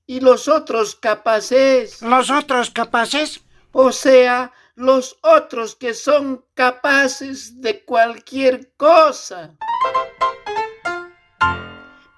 ¿Y 0.07 0.21
los 0.21 0.49
otros 0.49 0.97
capaces? 0.97 2.03
¿Los 2.03 2.31
otros 2.31 2.71
capaces? 2.71 3.41
O 3.77 3.91
sea, 3.91 4.53
los 4.77 5.19
otros 5.21 5.75
que 5.75 5.95
son 5.95 6.45
capaces 6.55 7.61
de 7.61 7.85
cualquier 7.85 8.73
cosa. 8.77 9.57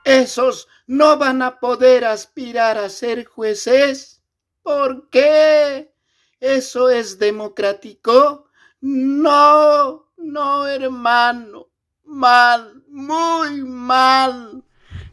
Esos 0.04 0.68
no 0.86 1.16
van 1.16 1.40
a 1.40 1.58
poder 1.58 2.04
aspirar 2.04 2.76
a 2.76 2.90
ser 2.90 3.24
jueces. 3.24 4.22
¿Por 4.62 5.08
qué? 5.08 5.94
¿Eso 6.38 6.90
es 6.90 7.18
democrático? 7.18 8.50
No, 8.82 10.12
no, 10.18 10.66
hermano. 10.66 11.68
Mal, 12.04 12.84
muy 12.86 13.62
mal. 13.62 14.62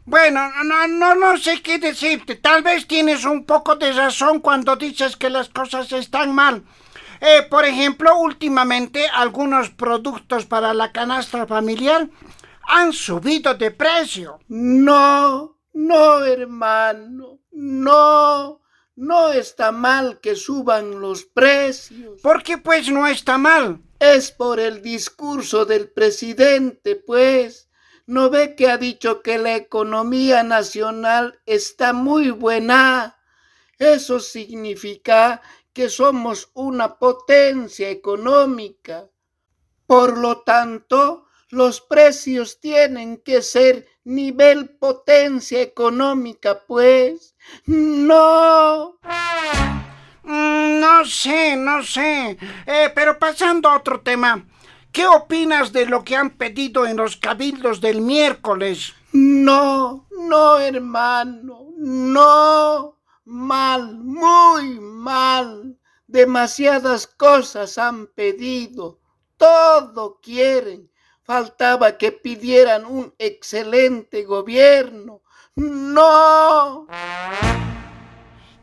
Bueno, 0.06 0.50
no, 0.64 0.86
no, 0.86 1.14
no 1.14 1.36
sé 1.38 1.62
qué 1.62 1.78
decirte. 1.78 2.36
Tal 2.36 2.62
vez 2.62 2.86
tienes 2.86 3.24
un 3.24 3.44
poco 3.44 3.76
de 3.76 3.92
razón 3.92 4.40
cuando 4.40 4.76
dices 4.76 5.16
que 5.16 5.30
las 5.30 5.48
cosas 5.48 5.90
están 5.92 6.34
mal. 6.34 6.62
Eh, 7.20 7.42
por 7.48 7.64
ejemplo, 7.64 8.18
últimamente 8.18 9.06
algunos 9.08 9.70
productos 9.70 10.44
para 10.44 10.74
la 10.74 10.92
canasta 10.92 11.46
familiar 11.46 12.08
han 12.66 12.92
subido 12.92 13.54
de 13.54 13.70
precio. 13.70 14.40
No, 14.48 15.58
no, 15.72 16.24
hermano, 16.24 17.40
no. 17.52 18.60
No 18.96 19.32
está 19.32 19.72
mal 19.72 20.20
que 20.20 20.36
suban 20.36 21.00
los 21.00 21.24
precios. 21.24 22.20
¿Por 22.22 22.44
qué 22.44 22.58
pues 22.58 22.88
no 22.90 23.08
está 23.08 23.38
mal? 23.38 23.80
Es 23.98 24.30
por 24.30 24.60
el 24.60 24.82
discurso 24.82 25.64
del 25.64 25.90
presidente, 25.90 26.94
pues. 26.94 27.63
¿No 28.06 28.28
ve 28.28 28.54
que 28.54 28.68
ha 28.68 28.76
dicho 28.76 29.22
que 29.22 29.38
la 29.38 29.56
economía 29.56 30.42
nacional 30.42 31.40
está 31.46 31.94
muy 31.94 32.30
buena? 32.30 33.18
Eso 33.78 34.20
significa 34.20 35.40
que 35.72 35.88
somos 35.88 36.50
una 36.52 36.98
potencia 36.98 37.88
económica. 37.88 39.08
Por 39.86 40.18
lo 40.18 40.42
tanto, 40.42 41.26
los 41.48 41.80
precios 41.80 42.60
tienen 42.60 43.18
que 43.18 43.40
ser 43.40 43.86
nivel 44.04 44.68
potencia 44.68 45.62
económica, 45.62 46.62
pues. 46.66 47.34
No. 47.66 48.98
Mm, 50.24 50.80
no 50.80 51.04
sé, 51.06 51.56
no 51.56 51.82
sé. 51.82 52.36
Eh, 52.66 52.92
pero 52.94 53.18
pasando 53.18 53.68
a 53.68 53.76
otro 53.78 54.00
tema. 54.00 54.46
¿Qué 54.94 55.08
opinas 55.08 55.72
de 55.72 55.86
lo 55.86 56.04
que 56.04 56.14
han 56.14 56.30
pedido 56.30 56.86
en 56.86 56.98
los 56.98 57.16
cabildos 57.16 57.80
del 57.80 58.00
miércoles? 58.00 58.94
No, 59.12 60.06
no, 60.12 60.58
hermano, 60.58 61.72
no. 61.76 63.00
Mal, 63.24 63.98
muy 63.98 64.78
mal. 64.78 65.76
Demasiadas 66.06 67.08
cosas 67.08 67.76
han 67.76 68.06
pedido. 68.06 69.00
Todo 69.36 70.20
quieren. 70.22 70.88
Faltaba 71.24 71.98
que 71.98 72.12
pidieran 72.12 72.84
un 72.84 73.12
excelente 73.18 74.22
gobierno. 74.22 75.22
No. 75.56 76.86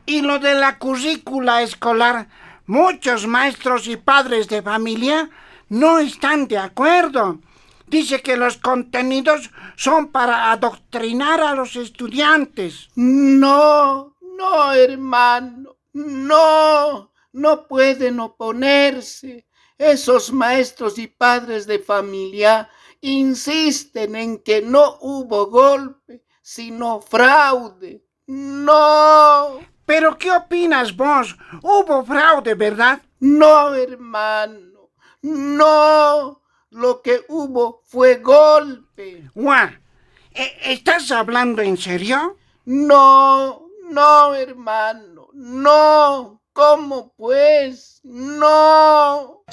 Y 0.05 0.21
lo 0.21 0.39
de 0.39 0.55
la 0.55 0.79
currícula 0.79 1.61
escolar, 1.61 2.29
muchos 2.67 3.27
maestros 3.27 3.85
y 3.87 3.97
padres 3.97 4.47
de 4.47 4.61
familia 4.61 5.29
no 5.71 5.99
están 5.99 6.49
de 6.49 6.57
acuerdo. 6.57 7.39
Dice 7.87 8.21
que 8.21 8.35
los 8.35 8.57
contenidos 8.57 9.51
son 9.77 10.11
para 10.11 10.51
adoctrinar 10.51 11.39
a 11.39 11.55
los 11.55 11.77
estudiantes. 11.77 12.89
No, 12.95 14.17
no, 14.37 14.73
hermano, 14.73 15.77
no, 15.93 17.11
no 17.31 17.67
pueden 17.67 18.19
oponerse. 18.19 19.47
Esos 19.77 20.33
maestros 20.33 20.99
y 20.99 21.07
padres 21.07 21.65
de 21.67 21.79
familia 21.79 22.69
insisten 22.99 24.17
en 24.17 24.39
que 24.39 24.61
no 24.61 24.97
hubo 24.99 25.47
golpe, 25.47 26.25
sino 26.41 26.99
fraude. 26.99 28.03
No. 28.27 29.61
¿Pero 29.85 30.17
qué 30.17 30.31
opinas 30.31 30.95
vos? 30.95 31.37
Hubo 31.63 32.03
fraude, 32.03 32.55
¿verdad? 32.55 33.01
No, 33.21 33.73
hermano. 33.73 34.70
No, 35.21 36.41
lo 36.71 37.01
que 37.01 37.21
hubo 37.27 37.81
fue 37.85 38.15
golpe. 38.15 39.29
Gua, 39.35 39.79
¿estás 40.33 41.11
hablando 41.11 41.61
en 41.61 41.77
serio? 41.77 42.37
No, 42.65 43.67
no, 43.89 44.35
hermano, 44.35 45.29
no. 45.33 46.41
¿Cómo 46.53 47.13
pues? 47.15 48.01
No. 48.03 49.43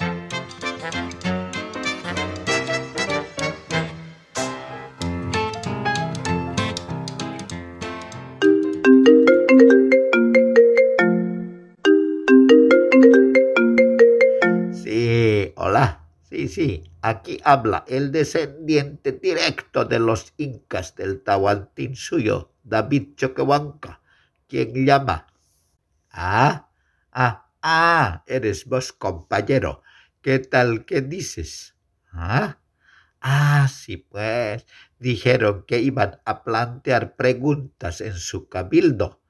Sí, 16.38 16.48
sí, 16.48 16.92
aquí 17.03 17.40
habla 17.42 17.85
el 17.88 18.12
descendiente 18.12 19.11
directo 19.12 19.85
de 19.85 19.98
los 19.98 20.35
incas 20.37 20.94
del 20.94 21.22
suyo, 21.96 22.53
David 22.62 23.14
Choquehuanca. 23.16 24.01
¿Quién 24.46 24.87
llama? 24.87 25.27
Ah, 26.12 26.70
ah, 27.12 27.51
ah, 27.62 28.24
eres 28.29 28.66
vos, 28.66 28.92
compañero. 28.92 29.83
¿Qué 30.22 30.38
tal, 30.38 30.85
qué 30.87 31.01
dices? 31.03 31.74
Ah, 32.12 32.59
ah, 33.20 33.68
sí, 33.68 33.96
pues, 33.98 34.66
dijeron 34.98 35.64
que 35.66 35.81
iban 35.81 36.20
a 36.24 36.44
plantear 36.44 37.16
preguntas 37.16 38.01
en 38.01 38.14
su 38.14 38.48
cabildo. 38.48 39.22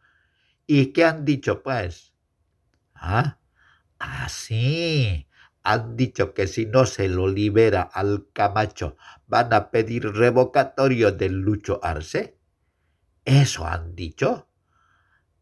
¿Y 0.66 0.92
qué 0.92 1.05
han 1.07 1.25
dicho, 1.25 1.62
pues? 1.62 2.12
Ah, 2.94 3.38
ah, 4.01 4.29
sí 4.29 5.28
han 5.68 5.96
dicho 5.96 6.33
que 6.33 6.46
si 6.46 6.64
no 6.64 6.87
se 6.87 7.09
lo 7.09 7.28
libera 7.28 7.83
al 7.83 8.26
Camacho 8.33 8.96
van 9.26 9.52
a 9.52 9.70
pedir 9.70 10.11
revocatorio 10.14 11.12
del 11.12 11.35
Lucho 11.35 11.78
Arce. 11.83 12.38
¿Eso 13.26 13.66
han 13.66 13.94
dicho? 13.94 14.48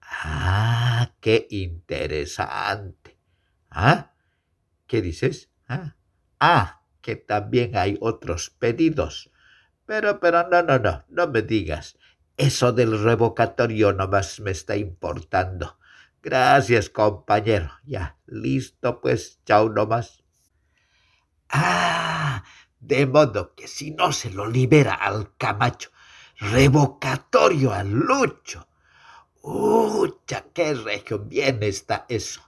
Ah, 0.03 1.13
qué 1.21 1.47
interesante. 1.49 3.21
¿Ah? 3.71 4.15
¿Qué 4.89 5.01
dices? 5.01 5.51
¿Ah? 5.69 5.95
ah, 6.41 6.83
que 7.03 7.15
también 7.15 7.77
hay 7.77 7.97
otros 8.01 8.51
pedidos. 8.51 9.31
Pero, 9.85 10.19
pero, 10.19 10.49
no, 10.49 10.61
no, 10.65 10.81
no, 10.81 11.05
no 11.09 11.29
me 11.29 11.43
digas. 11.43 11.99
Eso 12.37 12.73
del 12.73 13.01
revocatorio 13.01 13.93
no 13.93 14.09
más 14.09 14.41
me 14.41 14.51
está 14.51 14.77
importando. 14.77 15.79
Gracias, 16.27 16.91
compañero. 16.91 17.71
Ya, 17.85 18.19
listo, 18.27 19.01
pues, 19.01 19.39
chao 19.45 19.69
nomás. 19.69 20.25
Ah, 21.49 22.43
de 22.81 23.07
modo 23.07 23.55
que 23.55 23.69
si 23.69 23.93
no 23.93 24.11
se 24.11 24.33
lo 24.33 24.49
libera 24.49 24.95
al 24.95 25.37
Camacho, 25.37 25.91
revocatorio 26.41 27.73
al 27.73 27.91
Lucho. 27.93 28.67
¡Ucha, 29.41 30.47
qué 30.53 30.75
regio 30.75 31.21
bien 31.21 31.63
está 31.63 32.07
eso! 32.09 32.43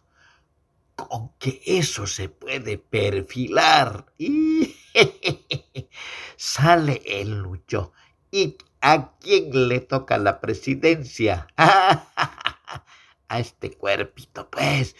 Con 0.97 1.35
que 1.39 1.63
eso 1.65 2.09
se 2.09 2.29
puede 2.29 2.79
perfilar. 2.79 4.07
Y 4.19 4.75
sale 6.37 7.01
el 7.07 7.39
Lucho. 7.39 7.93
¿Y 8.33 8.59
a 8.81 9.13
quién 9.21 9.69
le 9.69 9.79
toca 9.79 10.19
la 10.19 10.41
presidencia? 10.41 11.47
a 13.29 13.39
este 13.41 13.73
cuerpito, 13.77 14.49
pues. 14.51 14.97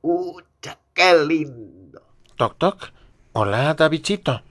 ¡Ucha, 0.00 0.78
qué 0.94 1.14
lindo! 1.26 2.02
Toc, 2.36 2.58
toc. 2.58 2.92
Hola, 3.32 3.74
Davidcito. 3.74 4.42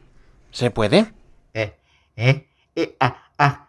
¿Se 0.51 0.71
puede? 0.71 1.13
Eh, 1.53 1.77
eh, 2.15 2.47
eh, 2.75 2.95
ah, 2.99 3.31
ah, 3.37 3.67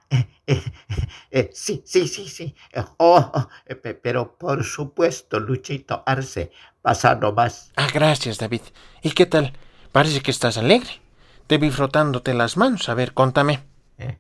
Eh, 1.31 1.51
sí, 1.55 1.83
sí, 1.87 2.07
sí, 2.09 2.29
sí. 2.29 2.55
Oh, 2.99 3.31
oh, 3.35 3.49
eh, 3.67 3.75
pe- 3.75 3.95
pero 3.95 4.37
por 4.37 4.65
supuesto, 4.65 5.41
Luchito 5.41 6.03
Arce, 6.05 6.51
pasa 6.83 7.15
nomás. 7.15 7.73
Ah, 7.77 7.89
gracias, 7.93 8.39
David. 8.39 8.61
¿Y 9.03 9.13
qué 9.13 9.25
tal? 9.27 9.53
Parece 9.93 10.21
que 10.21 10.31
estás 10.31 10.59
alegre. 10.59 11.01
Te 11.47 11.57
vi 11.59 11.71
frotándote 11.71 12.35
las 12.35 12.57
manos. 12.57 12.89
A 12.89 12.95
ver, 12.95 13.15
contame. 13.15 13.61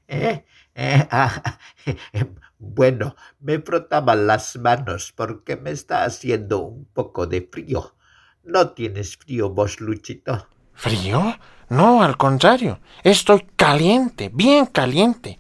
Eh, 0.09 0.45
eh, 0.75 1.07
ah, 1.11 1.59
eh, 1.87 2.27
bueno, 2.59 3.17
me 3.41 3.59
frotaba 3.61 4.15
las 4.15 4.57
manos 4.57 5.13
porque 5.15 5.57
me 5.57 5.71
está 5.71 6.05
haciendo 6.05 6.61
un 6.61 6.85
poco 6.85 7.27
de 7.27 7.49
frío. 7.51 7.95
¿No 8.45 8.71
tienes 8.71 9.17
frío 9.17 9.51
vos, 9.51 9.81
Luchito? 9.81 10.49
¿Frío? 10.73 11.37
No, 11.69 12.03
al 12.03 12.17
contrario. 12.17 12.81
Estoy 13.03 13.47
caliente, 13.57 14.31
bien 14.33 14.67
caliente. 14.67 15.39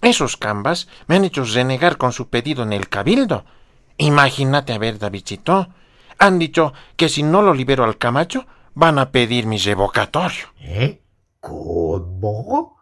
Esos 0.00 0.36
cambas 0.36 0.88
me 1.06 1.16
han 1.16 1.24
hecho 1.24 1.44
renegar 1.44 1.96
con 1.96 2.12
su 2.12 2.28
pedido 2.28 2.62
en 2.62 2.72
el 2.72 2.88
cabildo. 2.88 3.44
Imagínate 3.98 4.72
a 4.72 4.78
ver, 4.78 4.98
Davidcito. 4.98 5.68
Han 6.18 6.38
dicho 6.38 6.72
que 6.96 7.08
si 7.08 7.22
no 7.22 7.42
lo 7.42 7.54
libero 7.54 7.84
al 7.84 7.98
Camacho, 7.98 8.46
van 8.74 8.98
a 8.98 9.10
pedir 9.10 9.46
mi 9.46 9.58
revocatorio. 9.58 10.46
¿Eh? 10.60 11.02
¿Cómo? 11.40 12.81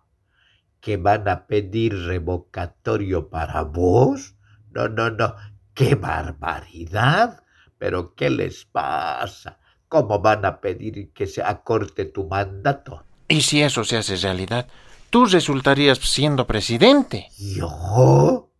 ¿Que 0.81 0.97
van 0.97 1.29
a 1.29 1.47
pedir 1.47 1.95
revocatorio 2.07 3.29
para 3.29 3.63
vos? 3.63 4.35
No, 4.71 4.89
no, 4.89 5.11
no. 5.11 5.35
¡Qué 5.75 5.95
barbaridad! 5.95 7.43
¿Pero 7.79 8.15
qué 8.15 8.31
les 8.31 8.65
pasa? 8.65 9.59
¿Cómo 9.89 10.21
van 10.21 10.45
a 10.45 10.61
pedir 10.61 11.13
que 11.13 11.27
se 11.27 11.43
acorte 11.43 12.05
tu 12.05 12.27
mandato? 12.27 13.05
Y 13.29 13.43
si 13.43 13.63
eso 13.63 13.85
se 13.85 13.97
hace 13.97 14.17
realidad, 14.17 14.69
tú 15.11 15.27
resultarías 15.27 15.99
siendo 15.99 16.47
presidente. 16.47 17.29
¿Yo? 17.39 18.51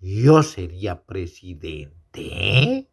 ¿Yo 0.00 0.42
sería 0.42 1.02
presidente? 1.02 2.88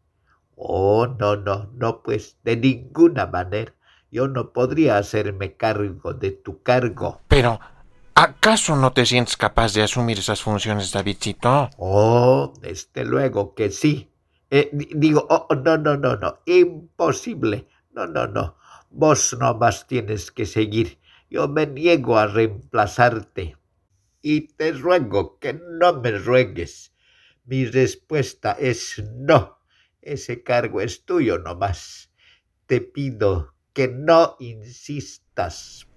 Oh, 0.56 1.08
no, 1.08 1.36
no, 1.36 1.72
no, 1.74 2.04
pues 2.04 2.38
de 2.44 2.58
ninguna 2.58 3.28
manera. 3.28 3.74
Yo 4.12 4.28
no 4.28 4.54
podría 4.54 4.98
hacerme 4.98 5.56
cargo 5.56 6.14
de 6.14 6.32
tu 6.32 6.64
cargo. 6.64 7.22
Pero, 7.28 7.60
¿acaso 8.26 8.76
no 8.76 8.92
te 8.92 9.06
sientes 9.06 9.38
capaz 9.38 9.74
de 9.74 9.82
asumir 9.84 10.18
esas 10.20 10.42
funciones, 10.42 10.92
Davidcito? 10.92 11.70
Oh, 11.78 12.54
desde 12.62 13.06
luego 13.06 13.56
que 13.56 13.72
sí. 13.72 14.12
Eh, 14.50 14.70
di- 14.74 14.90
digo, 14.94 15.26
oh, 15.30 15.48
no, 15.56 15.78
no, 15.78 15.96
no, 15.98 16.16
no, 16.18 16.40
imposible. 16.46 17.68
No, 17.92 18.06
no, 18.08 18.28
no. 18.28 18.58
Vos 18.90 19.36
nomás 19.40 19.88
tienes 19.88 20.32
que 20.32 20.46
seguir. 20.46 21.00
Yo 21.30 21.48
me 21.48 21.66
niego 21.68 22.18
a 22.18 22.28
reemplazarte. 22.28 23.58
Y 24.22 24.50
te 24.58 24.72
ruego 24.74 25.40
que 25.40 25.54
no 25.54 26.02
me 26.02 26.12
ruegues. 26.18 26.94
Mi 27.46 27.66
respuesta 27.66 28.54
es 28.60 29.04
no. 29.16 29.60
Ese 30.02 30.44
cargo 30.44 30.82
es 30.82 31.06
tuyo 31.06 31.40
nomás. 31.40 32.12
Te 32.68 32.82
pido 32.82 33.56
que 33.74 33.88
no 33.90 34.36
insistas. 34.40 35.27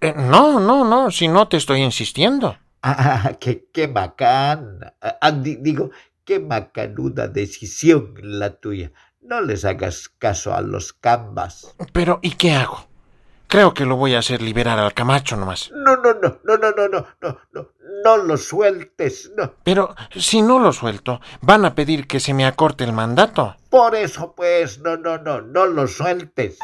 Eh, 0.00 0.14
no, 0.16 0.60
no, 0.60 0.84
no, 0.84 1.10
si 1.10 1.28
no 1.28 1.48
te 1.48 1.56
estoy 1.56 1.82
insistiendo. 1.82 2.56
Ah, 2.82 3.32
qué, 3.38 3.68
qué 3.72 3.86
bacán. 3.86 4.78
Ah, 5.00 5.16
ah, 5.20 5.30
di- 5.32 5.56
digo, 5.56 5.90
qué 6.24 6.38
macanuda 6.40 7.28
decisión 7.28 8.14
la 8.22 8.50
tuya. 8.58 8.92
No 9.22 9.40
les 9.42 9.64
hagas 9.64 10.08
caso 10.18 10.54
a 10.54 10.60
los 10.62 10.92
cambas. 10.92 11.74
Pero, 11.92 12.18
¿y 12.22 12.32
qué 12.32 12.52
hago? 12.52 12.86
Creo 13.48 13.74
que 13.74 13.84
lo 13.84 13.96
voy 13.96 14.14
a 14.14 14.20
hacer 14.20 14.40
liberar 14.40 14.78
al 14.78 14.94
Camacho 14.94 15.36
nomás. 15.36 15.70
No, 15.74 15.96
no, 15.96 16.14
no, 16.14 16.38
no, 16.44 16.56
no, 16.56 16.70
no, 16.70 16.88
no, 16.88 17.06
no, 17.20 17.38
no, 17.52 17.68
no 18.04 18.16
lo 18.18 18.36
sueltes, 18.36 19.30
no. 19.36 19.54
Pero, 19.64 19.94
si 20.16 20.40
no 20.40 20.60
lo 20.60 20.72
suelto, 20.72 21.20
van 21.42 21.64
a 21.64 21.74
pedir 21.74 22.06
que 22.06 22.20
se 22.20 22.32
me 22.32 22.46
acorte 22.46 22.84
el 22.84 22.92
mandato. 22.92 23.56
Por 23.68 23.96
eso, 23.96 24.34
pues, 24.36 24.78
no, 24.78 24.96
no, 24.96 25.18
no, 25.18 25.40
no 25.42 25.66
lo 25.66 25.86
sueltes. 25.88 26.58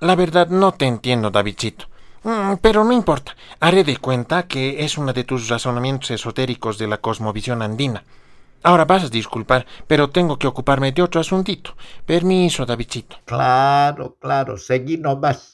La 0.00 0.14
verdad 0.14 0.48
no 0.48 0.72
te 0.72 0.86
entiendo, 0.86 1.30
Davidcito. 1.30 1.86
Mm, 2.22 2.54
Pero 2.60 2.84
no 2.84 2.92
importa. 2.92 3.36
Haré 3.60 3.82
de 3.84 3.96
cuenta 3.96 4.46
que 4.46 4.84
es 4.84 4.96
uno 4.98 5.12
de 5.12 5.24
tus 5.24 5.48
razonamientos 5.48 6.10
esotéricos 6.12 6.78
de 6.78 6.86
la 6.86 6.98
cosmovisión 6.98 7.60
andina. 7.62 8.04
Ahora 8.62 8.84
vas 8.86 9.04
a 9.04 9.08
disculpar, 9.08 9.66
pero 9.86 10.10
tengo 10.10 10.38
que 10.38 10.46
ocuparme 10.46 10.92
de 10.92 11.02
otro 11.02 11.20
asuntito. 11.20 11.76
Permiso, 12.06 12.64
Davidcito. 12.66 13.16
Claro, 13.26 14.16
claro, 14.20 14.56
seguí 14.58 14.96
nomás. 14.98 15.53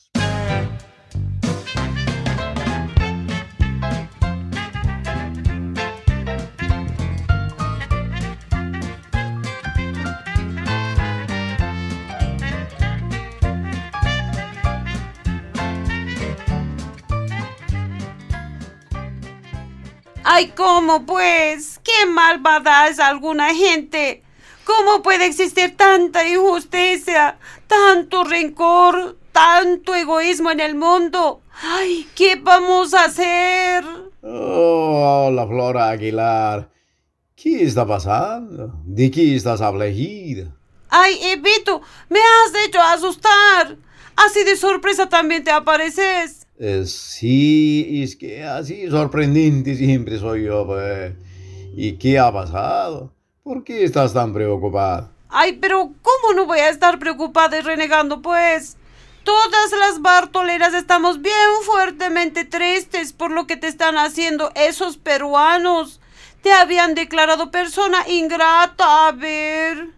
Ay, 20.33 20.53
¿cómo 20.57 21.07
pues? 21.07 21.81
¿Qué 21.83 22.07
malvada 22.07 22.87
es 22.87 23.01
alguna 23.01 23.53
gente? 23.53 24.23
¿Cómo 24.63 25.03
puede 25.03 25.27
existir 25.27 25.77
tanta 25.77 26.25
injusticia, 26.25 27.37
tanto 27.67 28.23
rencor, 28.23 29.19
tanto 29.33 29.93
egoísmo 29.93 30.53
en 30.53 30.61
el 30.61 30.77
mundo? 30.77 31.43
Ay, 31.61 32.09
¿qué 32.15 32.37
vamos 32.37 32.95
a 32.95 33.07
hacer? 33.07 33.85
Oh, 34.23 35.27
hola, 35.27 35.49
Flora 35.49 35.91
Aguilar. 35.91 36.71
¿Qué 37.35 37.65
está 37.65 37.85
pasando? 37.85 38.73
¿De 38.85 39.11
qué 39.11 39.35
estás 39.35 39.61
afligida? 39.61 40.55
Ay, 40.91 41.19
Evito, 41.23 41.83
me 42.09 42.21
has 42.21 42.65
hecho 42.65 42.81
asustar. 42.81 43.77
Así 44.15 44.45
de 44.45 44.57
sorpresa 44.57 45.09
también 45.09 45.43
te 45.43 45.51
apareces. 45.51 46.40
Eh, 46.63 46.85
sí, 46.85 48.03
es 48.03 48.17
que 48.17 48.45
así 48.45 48.87
sorprendente 48.91 49.75
siempre 49.75 50.19
soy 50.19 50.45
yo, 50.45 50.67
pues. 50.67 51.15
¿Y 51.75 51.93
qué 51.93 52.19
ha 52.19 52.31
pasado? 52.31 53.15
¿Por 53.43 53.65
qué 53.65 53.83
estás 53.83 54.13
tan 54.13 54.35
preocupada? 54.35 55.11
Ay, 55.31 55.55
pero 55.55 55.95
¿cómo 56.03 56.35
no 56.37 56.45
voy 56.45 56.59
a 56.59 56.69
estar 56.69 56.99
preocupada 56.99 57.59
y 57.59 57.63
renegando, 57.63 58.21
pues? 58.21 58.77
Todas 59.25 59.73
las 59.79 60.03
Bartoleras 60.03 60.75
estamos 60.75 61.23
bien 61.23 61.35
fuertemente 61.63 62.45
tristes 62.45 63.15
por 63.15 63.31
lo 63.31 63.47
que 63.47 63.57
te 63.57 63.67
están 63.67 63.97
haciendo 63.97 64.51
esos 64.55 64.99
peruanos. 64.99 66.03
Te 66.43 66.53
habían 66.53 66.95
declarado 66.95 67.51
persona 67.51 68.07
ingrata, 68.07 69.09
a 69.09 69.13
ver. 69.13 69.89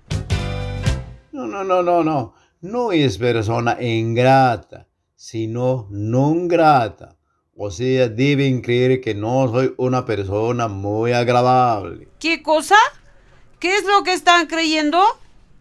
No, 1.32 1.44
no, 1.48 1.64
no, 1.64 1.82
no, 1.82 2.04
no. 2.04 2.34
No 2.60 2.92
es 2.92 3.18
persona 3.18 3.82
ingrata, 3.82 4.86
sino 5.22 5.86
non 5.90 6.48
grata. 6.48 7.16
O 7.56 7.70
sea, 7.70 8.08
deben 8.08 8.60
creer 8.60 9.00
que 9.00 9.14
no 9.14 9.48
soy 9.48 9.72
una 9.76 10.04
persona 10.04 10.66
muy 10.66 11.12
agradable. 11.12 12.08
¿Qué 12.18 12.42
cosa? 12.42 12.74
¿Qué 13.60 13.76
es 13.76 13.84
lo 13.84 14.02
que 14.02 14.14
están 14.14 14.48
creyendo? 14.48 15.00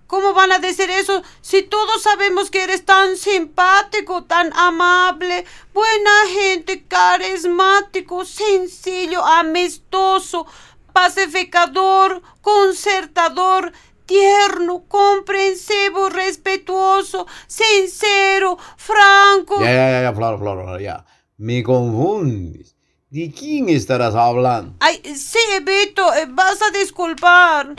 ¿Cómo 0.08 0.34
van 0.34 0.52
a 0.52 0.58
decir 0.58 0.90
eso 0.90 1.22
si 1.42 1.62
todos 1.62 2.02
sabemos 2.02 2.50
que 2.50 2.64
eres 2.64 2.86
tan 2.86 3.16
simpático, 3.18 4.24
tan 4.24 4.52
amable, 4.54 5.46
buena 5.76 6.12
gente, 6.34 6.84
carismático, 6.88 8.26
sencillo, 8.26 9.24
amistoso, 9.24 10.48
pacificador, 10.92 12.24
concertador, 12.42 13.74
tierno, 14.12 14.84
comprensivo, 14.88 16.10
respetuoso, 16.10 17.26
sincero, 17.48 18.58
franco? 18.76 19.62
Ya, 19.62 19.72
ya, 19.72 19.92
ya, 19.92 20.02
ya, 20.04 20.14
Flora, 20.14 20.38
Flora, 20.38 20.82
ya. 20.82 21.06
Me 21.38 21.64
confundes. 21.64 22.76
¿De 23.10 23.32
quién 23.32 23.70
estarás 23.70 24.16
hablando? 24.16 24.76
Ay, 24.80 25.02
sí, 25.16 25.40
Vito, 25.66 26.14
eh, 26.14 26.28
vas 26.30 26.60
a 26.62 26.78
disculpar. 26.78 27.74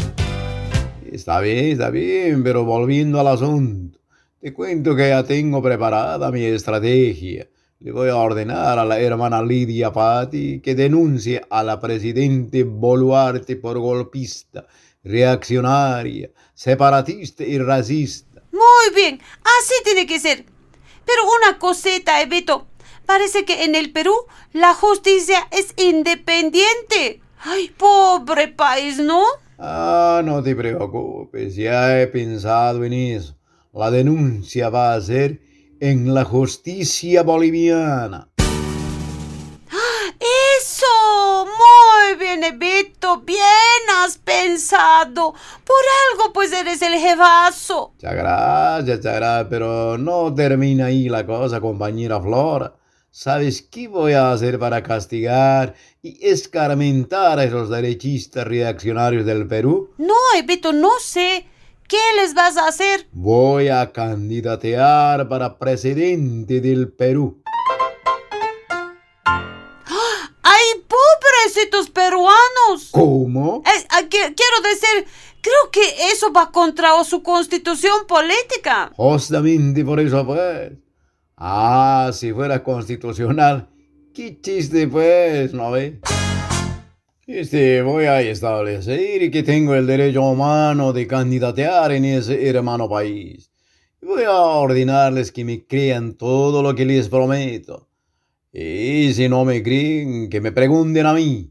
Está 1.10 1.40
bien, 1.40 1.66
está 1.72 1.90
bien, 1.90 2.42
pero 2.42 2.64
volviendo 2.64 3.20
al 3.20 3.28
asunto. 3.28 3.98
Te 4.40 4.52
cuento 4.52 4.96
que 4.96 5.10
ya 5.10 5.22
tengo 5.24 5.62
preparada 5.62 6.30
mi 6.30 6.44
estrategia. 6.44 7.46
Le 7.78 7.92
voy 7.92 8.08
a 8.08 8.16
ordenar 8.16 8.78
a 8.78 8.84
la 8.84 9.00
hermana 9.00 9.42
Lidia 9.42 9.92
Patti 9.92 10.60
que 10.60 10.74
denuncie 10.74 11.42
a 11.50 11.62
la 11.62 11.80
presidente 11.80 12.62
Boluarte 12.64 13.56
por 13.56 13.78
golpista, 13.78 14.66
reaccionaria, 15.04 16.30
separatista 16.54 17.44
y 17.44 17.58
racista. 17.58 18.42
Muy 18.52 18.94
bien, 18.94 19.20
así 19.42 19.74
tiene 19.84 20.06
que 20.06 20.20
ser. 20.20 20.44
Pero 21.04 21.22
una 21.40 21.58
cosita, 21.58 22.20
Evito. 22.22 22.66
Parece 23.06 23.44
que 23.44 23.64
en 23.64 23.74
el 23.74 23.92
Perú 23.92 24.14
la 24.52 24.74
justicia 24.74 25.48
es 25.50 25.74
independiente. 25.76 27.20
Ay, 27.38 27.70
pobre 27.76 28.48
país, 28.48 28.98
¿no? 28.98 29.22
Ah, 29.58 30.22
no 30.24 30.42
te 30.42 30.54
preocupes, 30.54 31.56
ya 31.56 32.00
he 32.00 32.06
pensado 32.06 32.84
en 32.84 32.92
eso. 32.92 33.36
La 33.72 33.90
denuncia 33.90 34.68
va 34.68 34.94
a 34.94 35.00
ser 35.00 35.40
en 35.80 36.14
la 36.14 36.24
justicia 36.24 37.22
boliviana. 37.22 38.28
Bien, 42.16 42.44
Evito. 42.44 43.20
Bien 43.20 43.38
has 43.98 44.18
pensado. 44.18 45.32
Por 45.32 45.84
algo, 46.12 46.32
pues 46.32 46.52
eres 46.52 46.82
el 46.82 46.94
jefazo. 46.94 47.92
Muchas 47.94 48.14
gracias, 48.14 48.98
muchas 48.98 49.14
gracias, 49.14 49.46
pero 49.50 49.98
no 49.98 50.34
termina 50.34 50.86
ahí 50.86 51.08
la 51.08 51.26
cosa, 51.26 51.60
compañera 51.60 52.20
Flora. 52.20 52.74
¿Sabes 53.10 53.60
qué 53.60 53.88
voy 53.88 54.14
a 54.14 54.32
hacer 54.32 54.58
para 54.58 54.82
castigar 54.82 55.74
y 56.00 56.26
escarmentar 56.26 57.38
a 57.38 57.44
esos 57.44 57.68
derechistas 57.68 58.46
reaccionarios 58.46 59.26
del 59.26 59.46
Perú? 59.46 59.90
No, 59.98 60.14
Evito, 60.38 60.72
no 60.72 60.92
sé. 60.98 61.46
¿Qué 61.86 61.98
les 62.16 62.32
vas 62.32 62.56
a 62.56 62.68
hacer? 62.68 63.06
Voy 63.12 63.68
a 63.68 63.92
candidatear 63.92 65.28
para 65.28 65.58
presidente 65.58 66.62
del 66.62 66.90
Perú. 66.90 67.41
Pobrecitos 71.46 71.90
peruanos! 71.90 72.88
¿Cómo? 72.90 73.62
Eh, 73.66 73.86
ah, 73.90 74.02
que- 74.08 74.34
quiero 74.34 74.60
decir, 74.62 75.06
creo 75.40 75.70
que 75.70 76.12
eso 76.12 76.32
va 76.32 76.50
contra 76.50 77.02
su 77.04 77.22
constitución 77.22 78.06
política. 78.06 78.92
Justamente 78.96 79.84
por 79.84 80.00
eso, 80.00 80.24
pues. 80.26 80.72
Ah, 81.36 82.10
si 82.12 82.32
fuera 82.32 82.62
constitucional. 82.62 83.68
Qué 84.14 84.38
chiste, 84.40 84.86
pues, 84.88 85.52
¿no 85.54 85.70
ve? 85.70 86.00
Este, 87.26 87.82
voy 87.82 88.04
a 88.04 88.20
establecer 88.20 89.30
que 89.30 89.42
tengo 89.42 89.74
el 89.74 89.86
derecho 89.86 90.22
humano 90.22 90.92
de 90.92 91.06
candidatear 91.06 91.92
en 91.92 92.04
ese 92.04 92.48
hermano 92.48 92.88
país. 92.88 93.50
Voy 94.02 94.24
a 94.24 94.32
ordenarles 94.32 95.32
que 95.32 95.44
me 95.44 95.64
crean 95.64 96.14
todo 96.14 96.62
lo 96.62 96.74
que 96.74 96.84
les 96.84 97.08
prometo. 97.08 97.88
Y 98.52 99.14
si 99.14 99.30
no 99.30 99.46
me 99.46 99.62
creen, 99.62 100.28
que 100.28 100.42
me 100.42 100.52
pregunten 100.52 101.06
a 101.06 101.14
mí. 101.14 101.50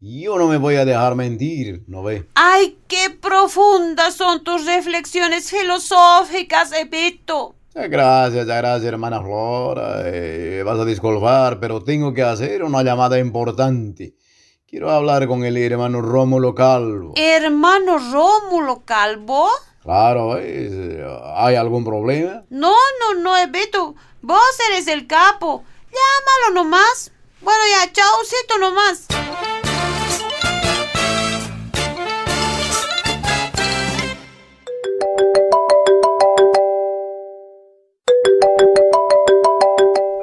Yo 0.00 0.36
no 0.36 0.48
me 0.48 0.58
voy 0.58 0.74
a 0.74 0.84
dejar 0.84 1.14
mentir, 1.14 1.84
¿no 1.86 2.02
ve? 2.02 2.28
¡Ay, 2.34 2.76
qué 2.88 3.08
profundas 3.08 4.14
son 4.16 4.42
tus 4.42 4.66
reflexiones 4.66 5.48
filosóficas! 5.48 6.72
Muchas 6.72 7.88
Gracias, 7.88 8.46
gracias, 8.46 8.84
hermana 8.84 9.20
Flora. 9.20 10.02
Eh, 10.06 10.62
vas 10.66 10.80
a 10.80 10.84
disculpar, 10.84 11.60
pero 11.60 11.82
tengo 11.82 12.12
que 12.12 12.22
hacer 12.22 12.64
una 12.64 12.82
llamada 12.82 13.18
importante. 13.18 14.14
Quiero 14.66 14.90
hablar 14.90 15.28
con 15.28 15.44
el 15.44 15.56
hermano 15.56 16.02
Rómulo 16.02 16.52
Calvo. 16.54 17.14
Hermano 17.16 17.98
Rómulo 17.98 18.82
Calvo. 18.84 19.48
Claro, 19.82 20.30
¿ves? 20.30 20.72
¿hay 21.36 21.54
algún 21.54 21.84
problema? 21.84 22.42
No, 22.50 22.74
no, 23.00 23.20
no, 23.20 23.36
Evito. 23.36 23.94
Vos 24.20 24.40
eres 24.70 24.88
el 24.88 25.06
capo. 25.06 25.62
Llámalo 25.94 26.62
nomás. 26.62 27.12
Bueno, 27.40 27.60
ya, 27.70 27.92
chaucito 27.92 28.58
nomás. 28.58 29.06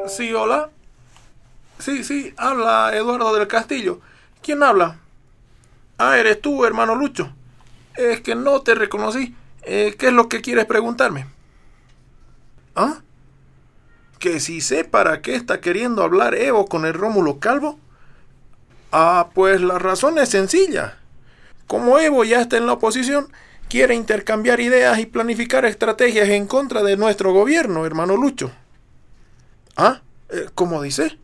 Sí, 0.08 0.34
hola. 0.34 0.70
Sí, 1.80 2.04
sí, 2.04 2.34
habla 2.38 2.92
Eduardo 2.94 3.34
del 3.34 3.48
Castillo. 3.48 4.02
¿Quién 4.44 4.62
habla? 4.64 5.00
Ah, 5.98 6.18
eres 6.18 6.42
tú, 6.42 6.66
hermano 6.66 6.96
Lucho. 6.96 7.32
Es 7.96 8.22
que 8.22 8.36
no 8.36 8.62
te 8.62 8.76
reconocí. 8.76 9.36
Eh, 9.64 9.96
¿Qué 9.98 10.08
es 10.08 10.14
lo 10.14 10.28
que 10.28 10.42
quieres 10.42 10.66
preguntarme? 10.66 11.28
¿Ah? 12.76 13.02
¿Que 14.22 14.40
si 14.40 14.62
sé 14.62 14.84
para 14.84 15.24
qué 15.24 15.34
está 15.34 15.62
queriendo 15.62 16.04
hablar 16.04 16.36
Evo 16.36 16.68
con 16.68 16.86
el 16.86 16.94
Rómulo 16.94 17.40
Calvo? 17.40 17.80
Ah, 18.92 19.30
pues 19.34 19.60
la 19.62 19.80
razón 19.80 20.20
es 20.20 20.30
sencilla. 20.30 21.00
Como 21.66 21.98
Evo 21.98 22.24
ya 22.24 22.40
está 22.40 22.56
en 22.58 22.68
la 22.68 22.74
oposición, 22.74 23.32
quiere 23.68 23.96
intercambiar 23.96 24.60
ideas 24.60 25.00
y 25.00 25.08
planificar 25.08 25.66
estrategias 25.66 26.30
en 26.30 26.46
contra 26.46 26.84
de 26.84 26.98
nuestro 26.98 27.34
gobierno, 27.34 27.84
hermano 27.84 28.16
Lucho. 28.16 28.52
¿Ah? 29.76 30.02
Eh, 30.30 30.50
¿Cómo 30.54 30.84
dice? 30.84 31.18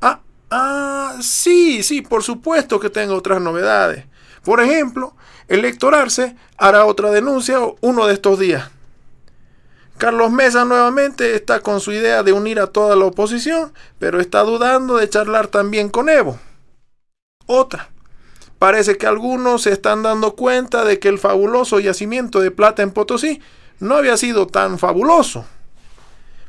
Ah, 0.00 0.18
ah, 0.50 1.16
sí, 1.20 1.84
sí, 1.84 2.02
por 2.02 2.24
supuesto 2.24 2.80
que 2.80 2.90
tengo 2.90 3.14
otras 3.14 3.40
novedades. 3.40 4.06
Por 4.42 4.60
ejemplo, 4.60 5.14
Electorarse 5.46 6.34
hará 6.56 6.84
otra 6.84 7.12
denuncia 7.12 7.58
uno 7.80 8.06
de 8.06 8.14
estos 8.14 8.40
días. 8.40 8.73
Carlos 9.98 10.32
Mesa 10.32 10.64
nuevamente 10.64 11.34
está 11.34 11.60
con 11.60 11.80
su 11.80 11.92
idea 11.92 12.22
de 12.22 12.32
unir 12.32 12.58
a 12.58 12.66
toda 12.66 12.96
la 12.96 13.04
oposición, 13.04 13.72
pero 13.98 14.20
está 14.20 14.42
dudando 14.42 14.96
de 14.96 15.08
charlar 15.08 15.46
también 15.46 15.88
con 15.88 16.08
Evo. 16.08 16.38
Otra. 17.46 17.90
Parece 18.58 18.96
que 18.96 19.06
algunos 19.06 19.62
se 19.62 19.72
están 19.72 20.02
dando 20.02 20.34
cuenta 20.34 20.84
de 20.84 20.98
que 20.98 21.08
el 21.08 21.18
fabuloso 21.18 21.80
yacimiento 21.80 22.40
de 22.40 22.50
plata 22.50 22.82
en 22.82 22.92
Potosí 22.92 23.40
no 23.78 23.96
había 23.96 24.16
sido 24.16 24.46
tan 24.46 24.78
fabuloso. 24.78 25.44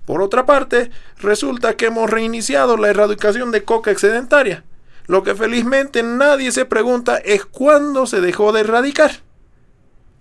Por 0.05 0.21
otra 0.21 0.45
parte, 0.45 0.91
resulta 1.19 1.75
que 1.75 1.87
hemos 1.87 2.09
reiniciado 2.09 2.77
la 2.77 2.89
erradicación 2.89 3.51
de 3.51 3.63
coca 3.63 3.91
excedentaria. 3.91 4.63
Lo 5.07 5.23
que 5.23 5.35
felizmente 5.35 6.03
nadie 6.03 6.51
se 6.51 6.65
pregunta 6.65 7.17
es 7.17 7.45
cuándo 7.45 8.07
se 8.07 8.21
dejó 8.21 8.51
de 8.51 8.61
erradicar. 8.61 9.11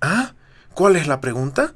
¿Ah? 0.01 0.33
¿Cuál 0.75 0.97
es 0.97 1.07
la 1.07 1.21
pregunta? 1.21 1.75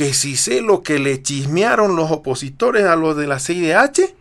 ¿Que 0.00 0.14
si 0.14 0.34
sé 0.34 0.62
lo 0.62 0.82
que 0.82 0.98
le 0.98 1.22
chismearon 1.22 1.94
los 1.94 2.10
opositores 2.10 2.86
a 2.86 2.96
los 2.96 3.18
de 3.18 3.26
la 3.26 3.38
CIDH? 3.38 4.14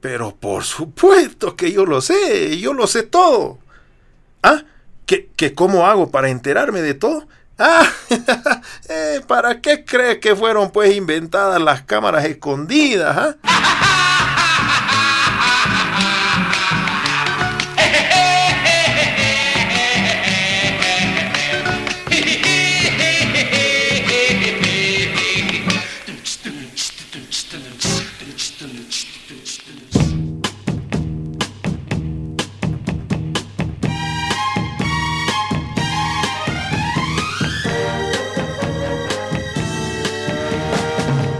Pero 0.00 0.36
por 0.36 0.62
supuesto 0.62 1.56
que 1.56 1.72
yo 1.72 1.84
lo 1.84 2.00
sé, 2.00 2.60
yo 2.60 2.72
lo 2.72 2.86
sé 2.86 3.02
todo. 3.02 3.58
¿Ah? 4.44 4.62
¿Que, 5.04 5.30
que 5.34 5.52
cómo 5.52 5.88
hago 5.88 6.12
para 6.12 6.28
enterarme 6.28 6.80
de 6.80 6.94
todo? 6.94 7.26
Ah, 7.58 7.84
eh, 8.88 9.20
¿para 9.26 9.60
qué 9.60 9.84
crees 9.84 10.18
que 10.18 10.36
fueron 10.36 10.70
pues 10.70 10.94
inventadas 10.94 11.60
las 11.60 11.82
cámaras 11.82 12.24
escondidas? 12.26 13.16
ah? 13.42 14.04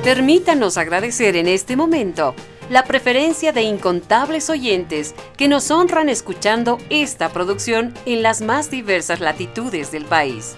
Permítanos 0.05 0.77
agradecer 0.77 1.35
en 1.35 1.49
este 1.49 1.77
momento 1.77 2.35
la 2.69 2.85
preferencia 2.85 3.53
de 3.53 3.63
incontables 3.63 4.51
oyentes 4.51 5.15
que 5.39 5.49
nos 5.49 5.71
honran 5.71 6.11
escuchando 6.11 6.77
esta 6.91 7.31
producción 7.31 7.95
en 8.05 8.23
las 8.23 8.43
más 8.43 8.71
diversas 8.71 9.21
latitudes 9.21 9.91
del 9.93 10.05
país, 10.05 10.57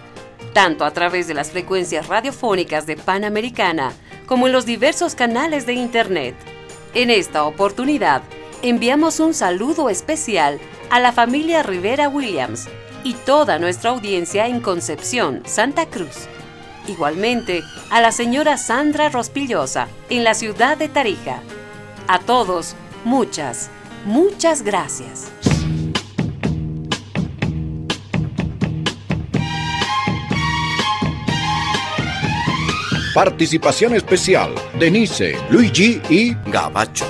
tanto 0.53 0.85
a 0.85 0.91
través 0.91 1.29
de 1.29 1.35
las 1.35 1.53
frecuencias 1.53 2.09
radiofónicas 2.09 2.87
de 2.87 2.97
Panamericana 2.97 3.93
como 4.27 4.49
en 4.49 4.53
los 4.53 4.67
diversos 4.67 5.15
canales 5.15 5.65
de 5.65 5.75
Internet. 5.75 6.35
En 6.95 7.09
esta 7.11 7.45
oportunidad, 7.45 8.23
enviamos 8.63 9.21
un 9.21 9.33
saludo 9.33 9.91
especial 9.91 10.59
a 10.91 10.99
la 10.99 11.13
familia 11.13 11.63
Rivera 11.63 12.09
Williams 12.09 12.67
y 13.05 13.15
toda 13.15 13.61
nuestra 13.61 13.91
audiencia 13.91 14.49
en 14.49 14.59
Concepción, 14.61 15.45
Santa 15.47 15.87
Cruz. 15.87 16.27
Igualmente 16.88 17.62
a 17.90 18.01
la 18.01 18.12
señora 18.12 18.57
Sandra 18.57 19.09
Rospillosa 19.09 19.88
en 20.09 20.25
la 20.25 20.35
ciudad 20.35 20.77
de 20.77 20.88
Tarija. 20.88 21.40
A 22.07 22.20
todos, 22.20 22.77
muchas, 23.05 23.70
muchas 24.05 24.62
gracias. 24.62 25.31
Participación 33.14 33.94
especial, 33.94 34.55
Denise, 34.79 35.38
Luigi 35.49 36.03
y 36.11 36.35
Gabacho. 36.51 37.07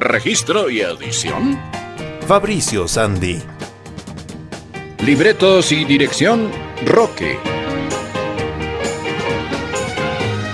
Registro 0.00 0.70
y 0.70 0.80
edición, 0.80 1.60
Fabricio 2.26 2.88
Sandy. 2.88 3.42
libretos 5.04 5.70
y 5.70 5.84
dirección, 5.84 6.50
Roque. 6.86 7.38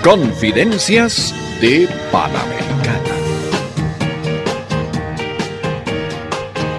Confidencias 0.03 1.33
de 1.61 1.87
Panamericana. 2.11 3.15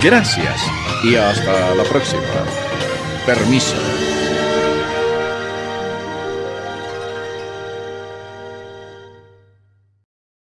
Gracias 0.03 0.61
y 1.03 1.15
hasta 1.15 1.75
la 1.75 1.85
próxima. 1.85 2.21
Permiso. 3.25 3.94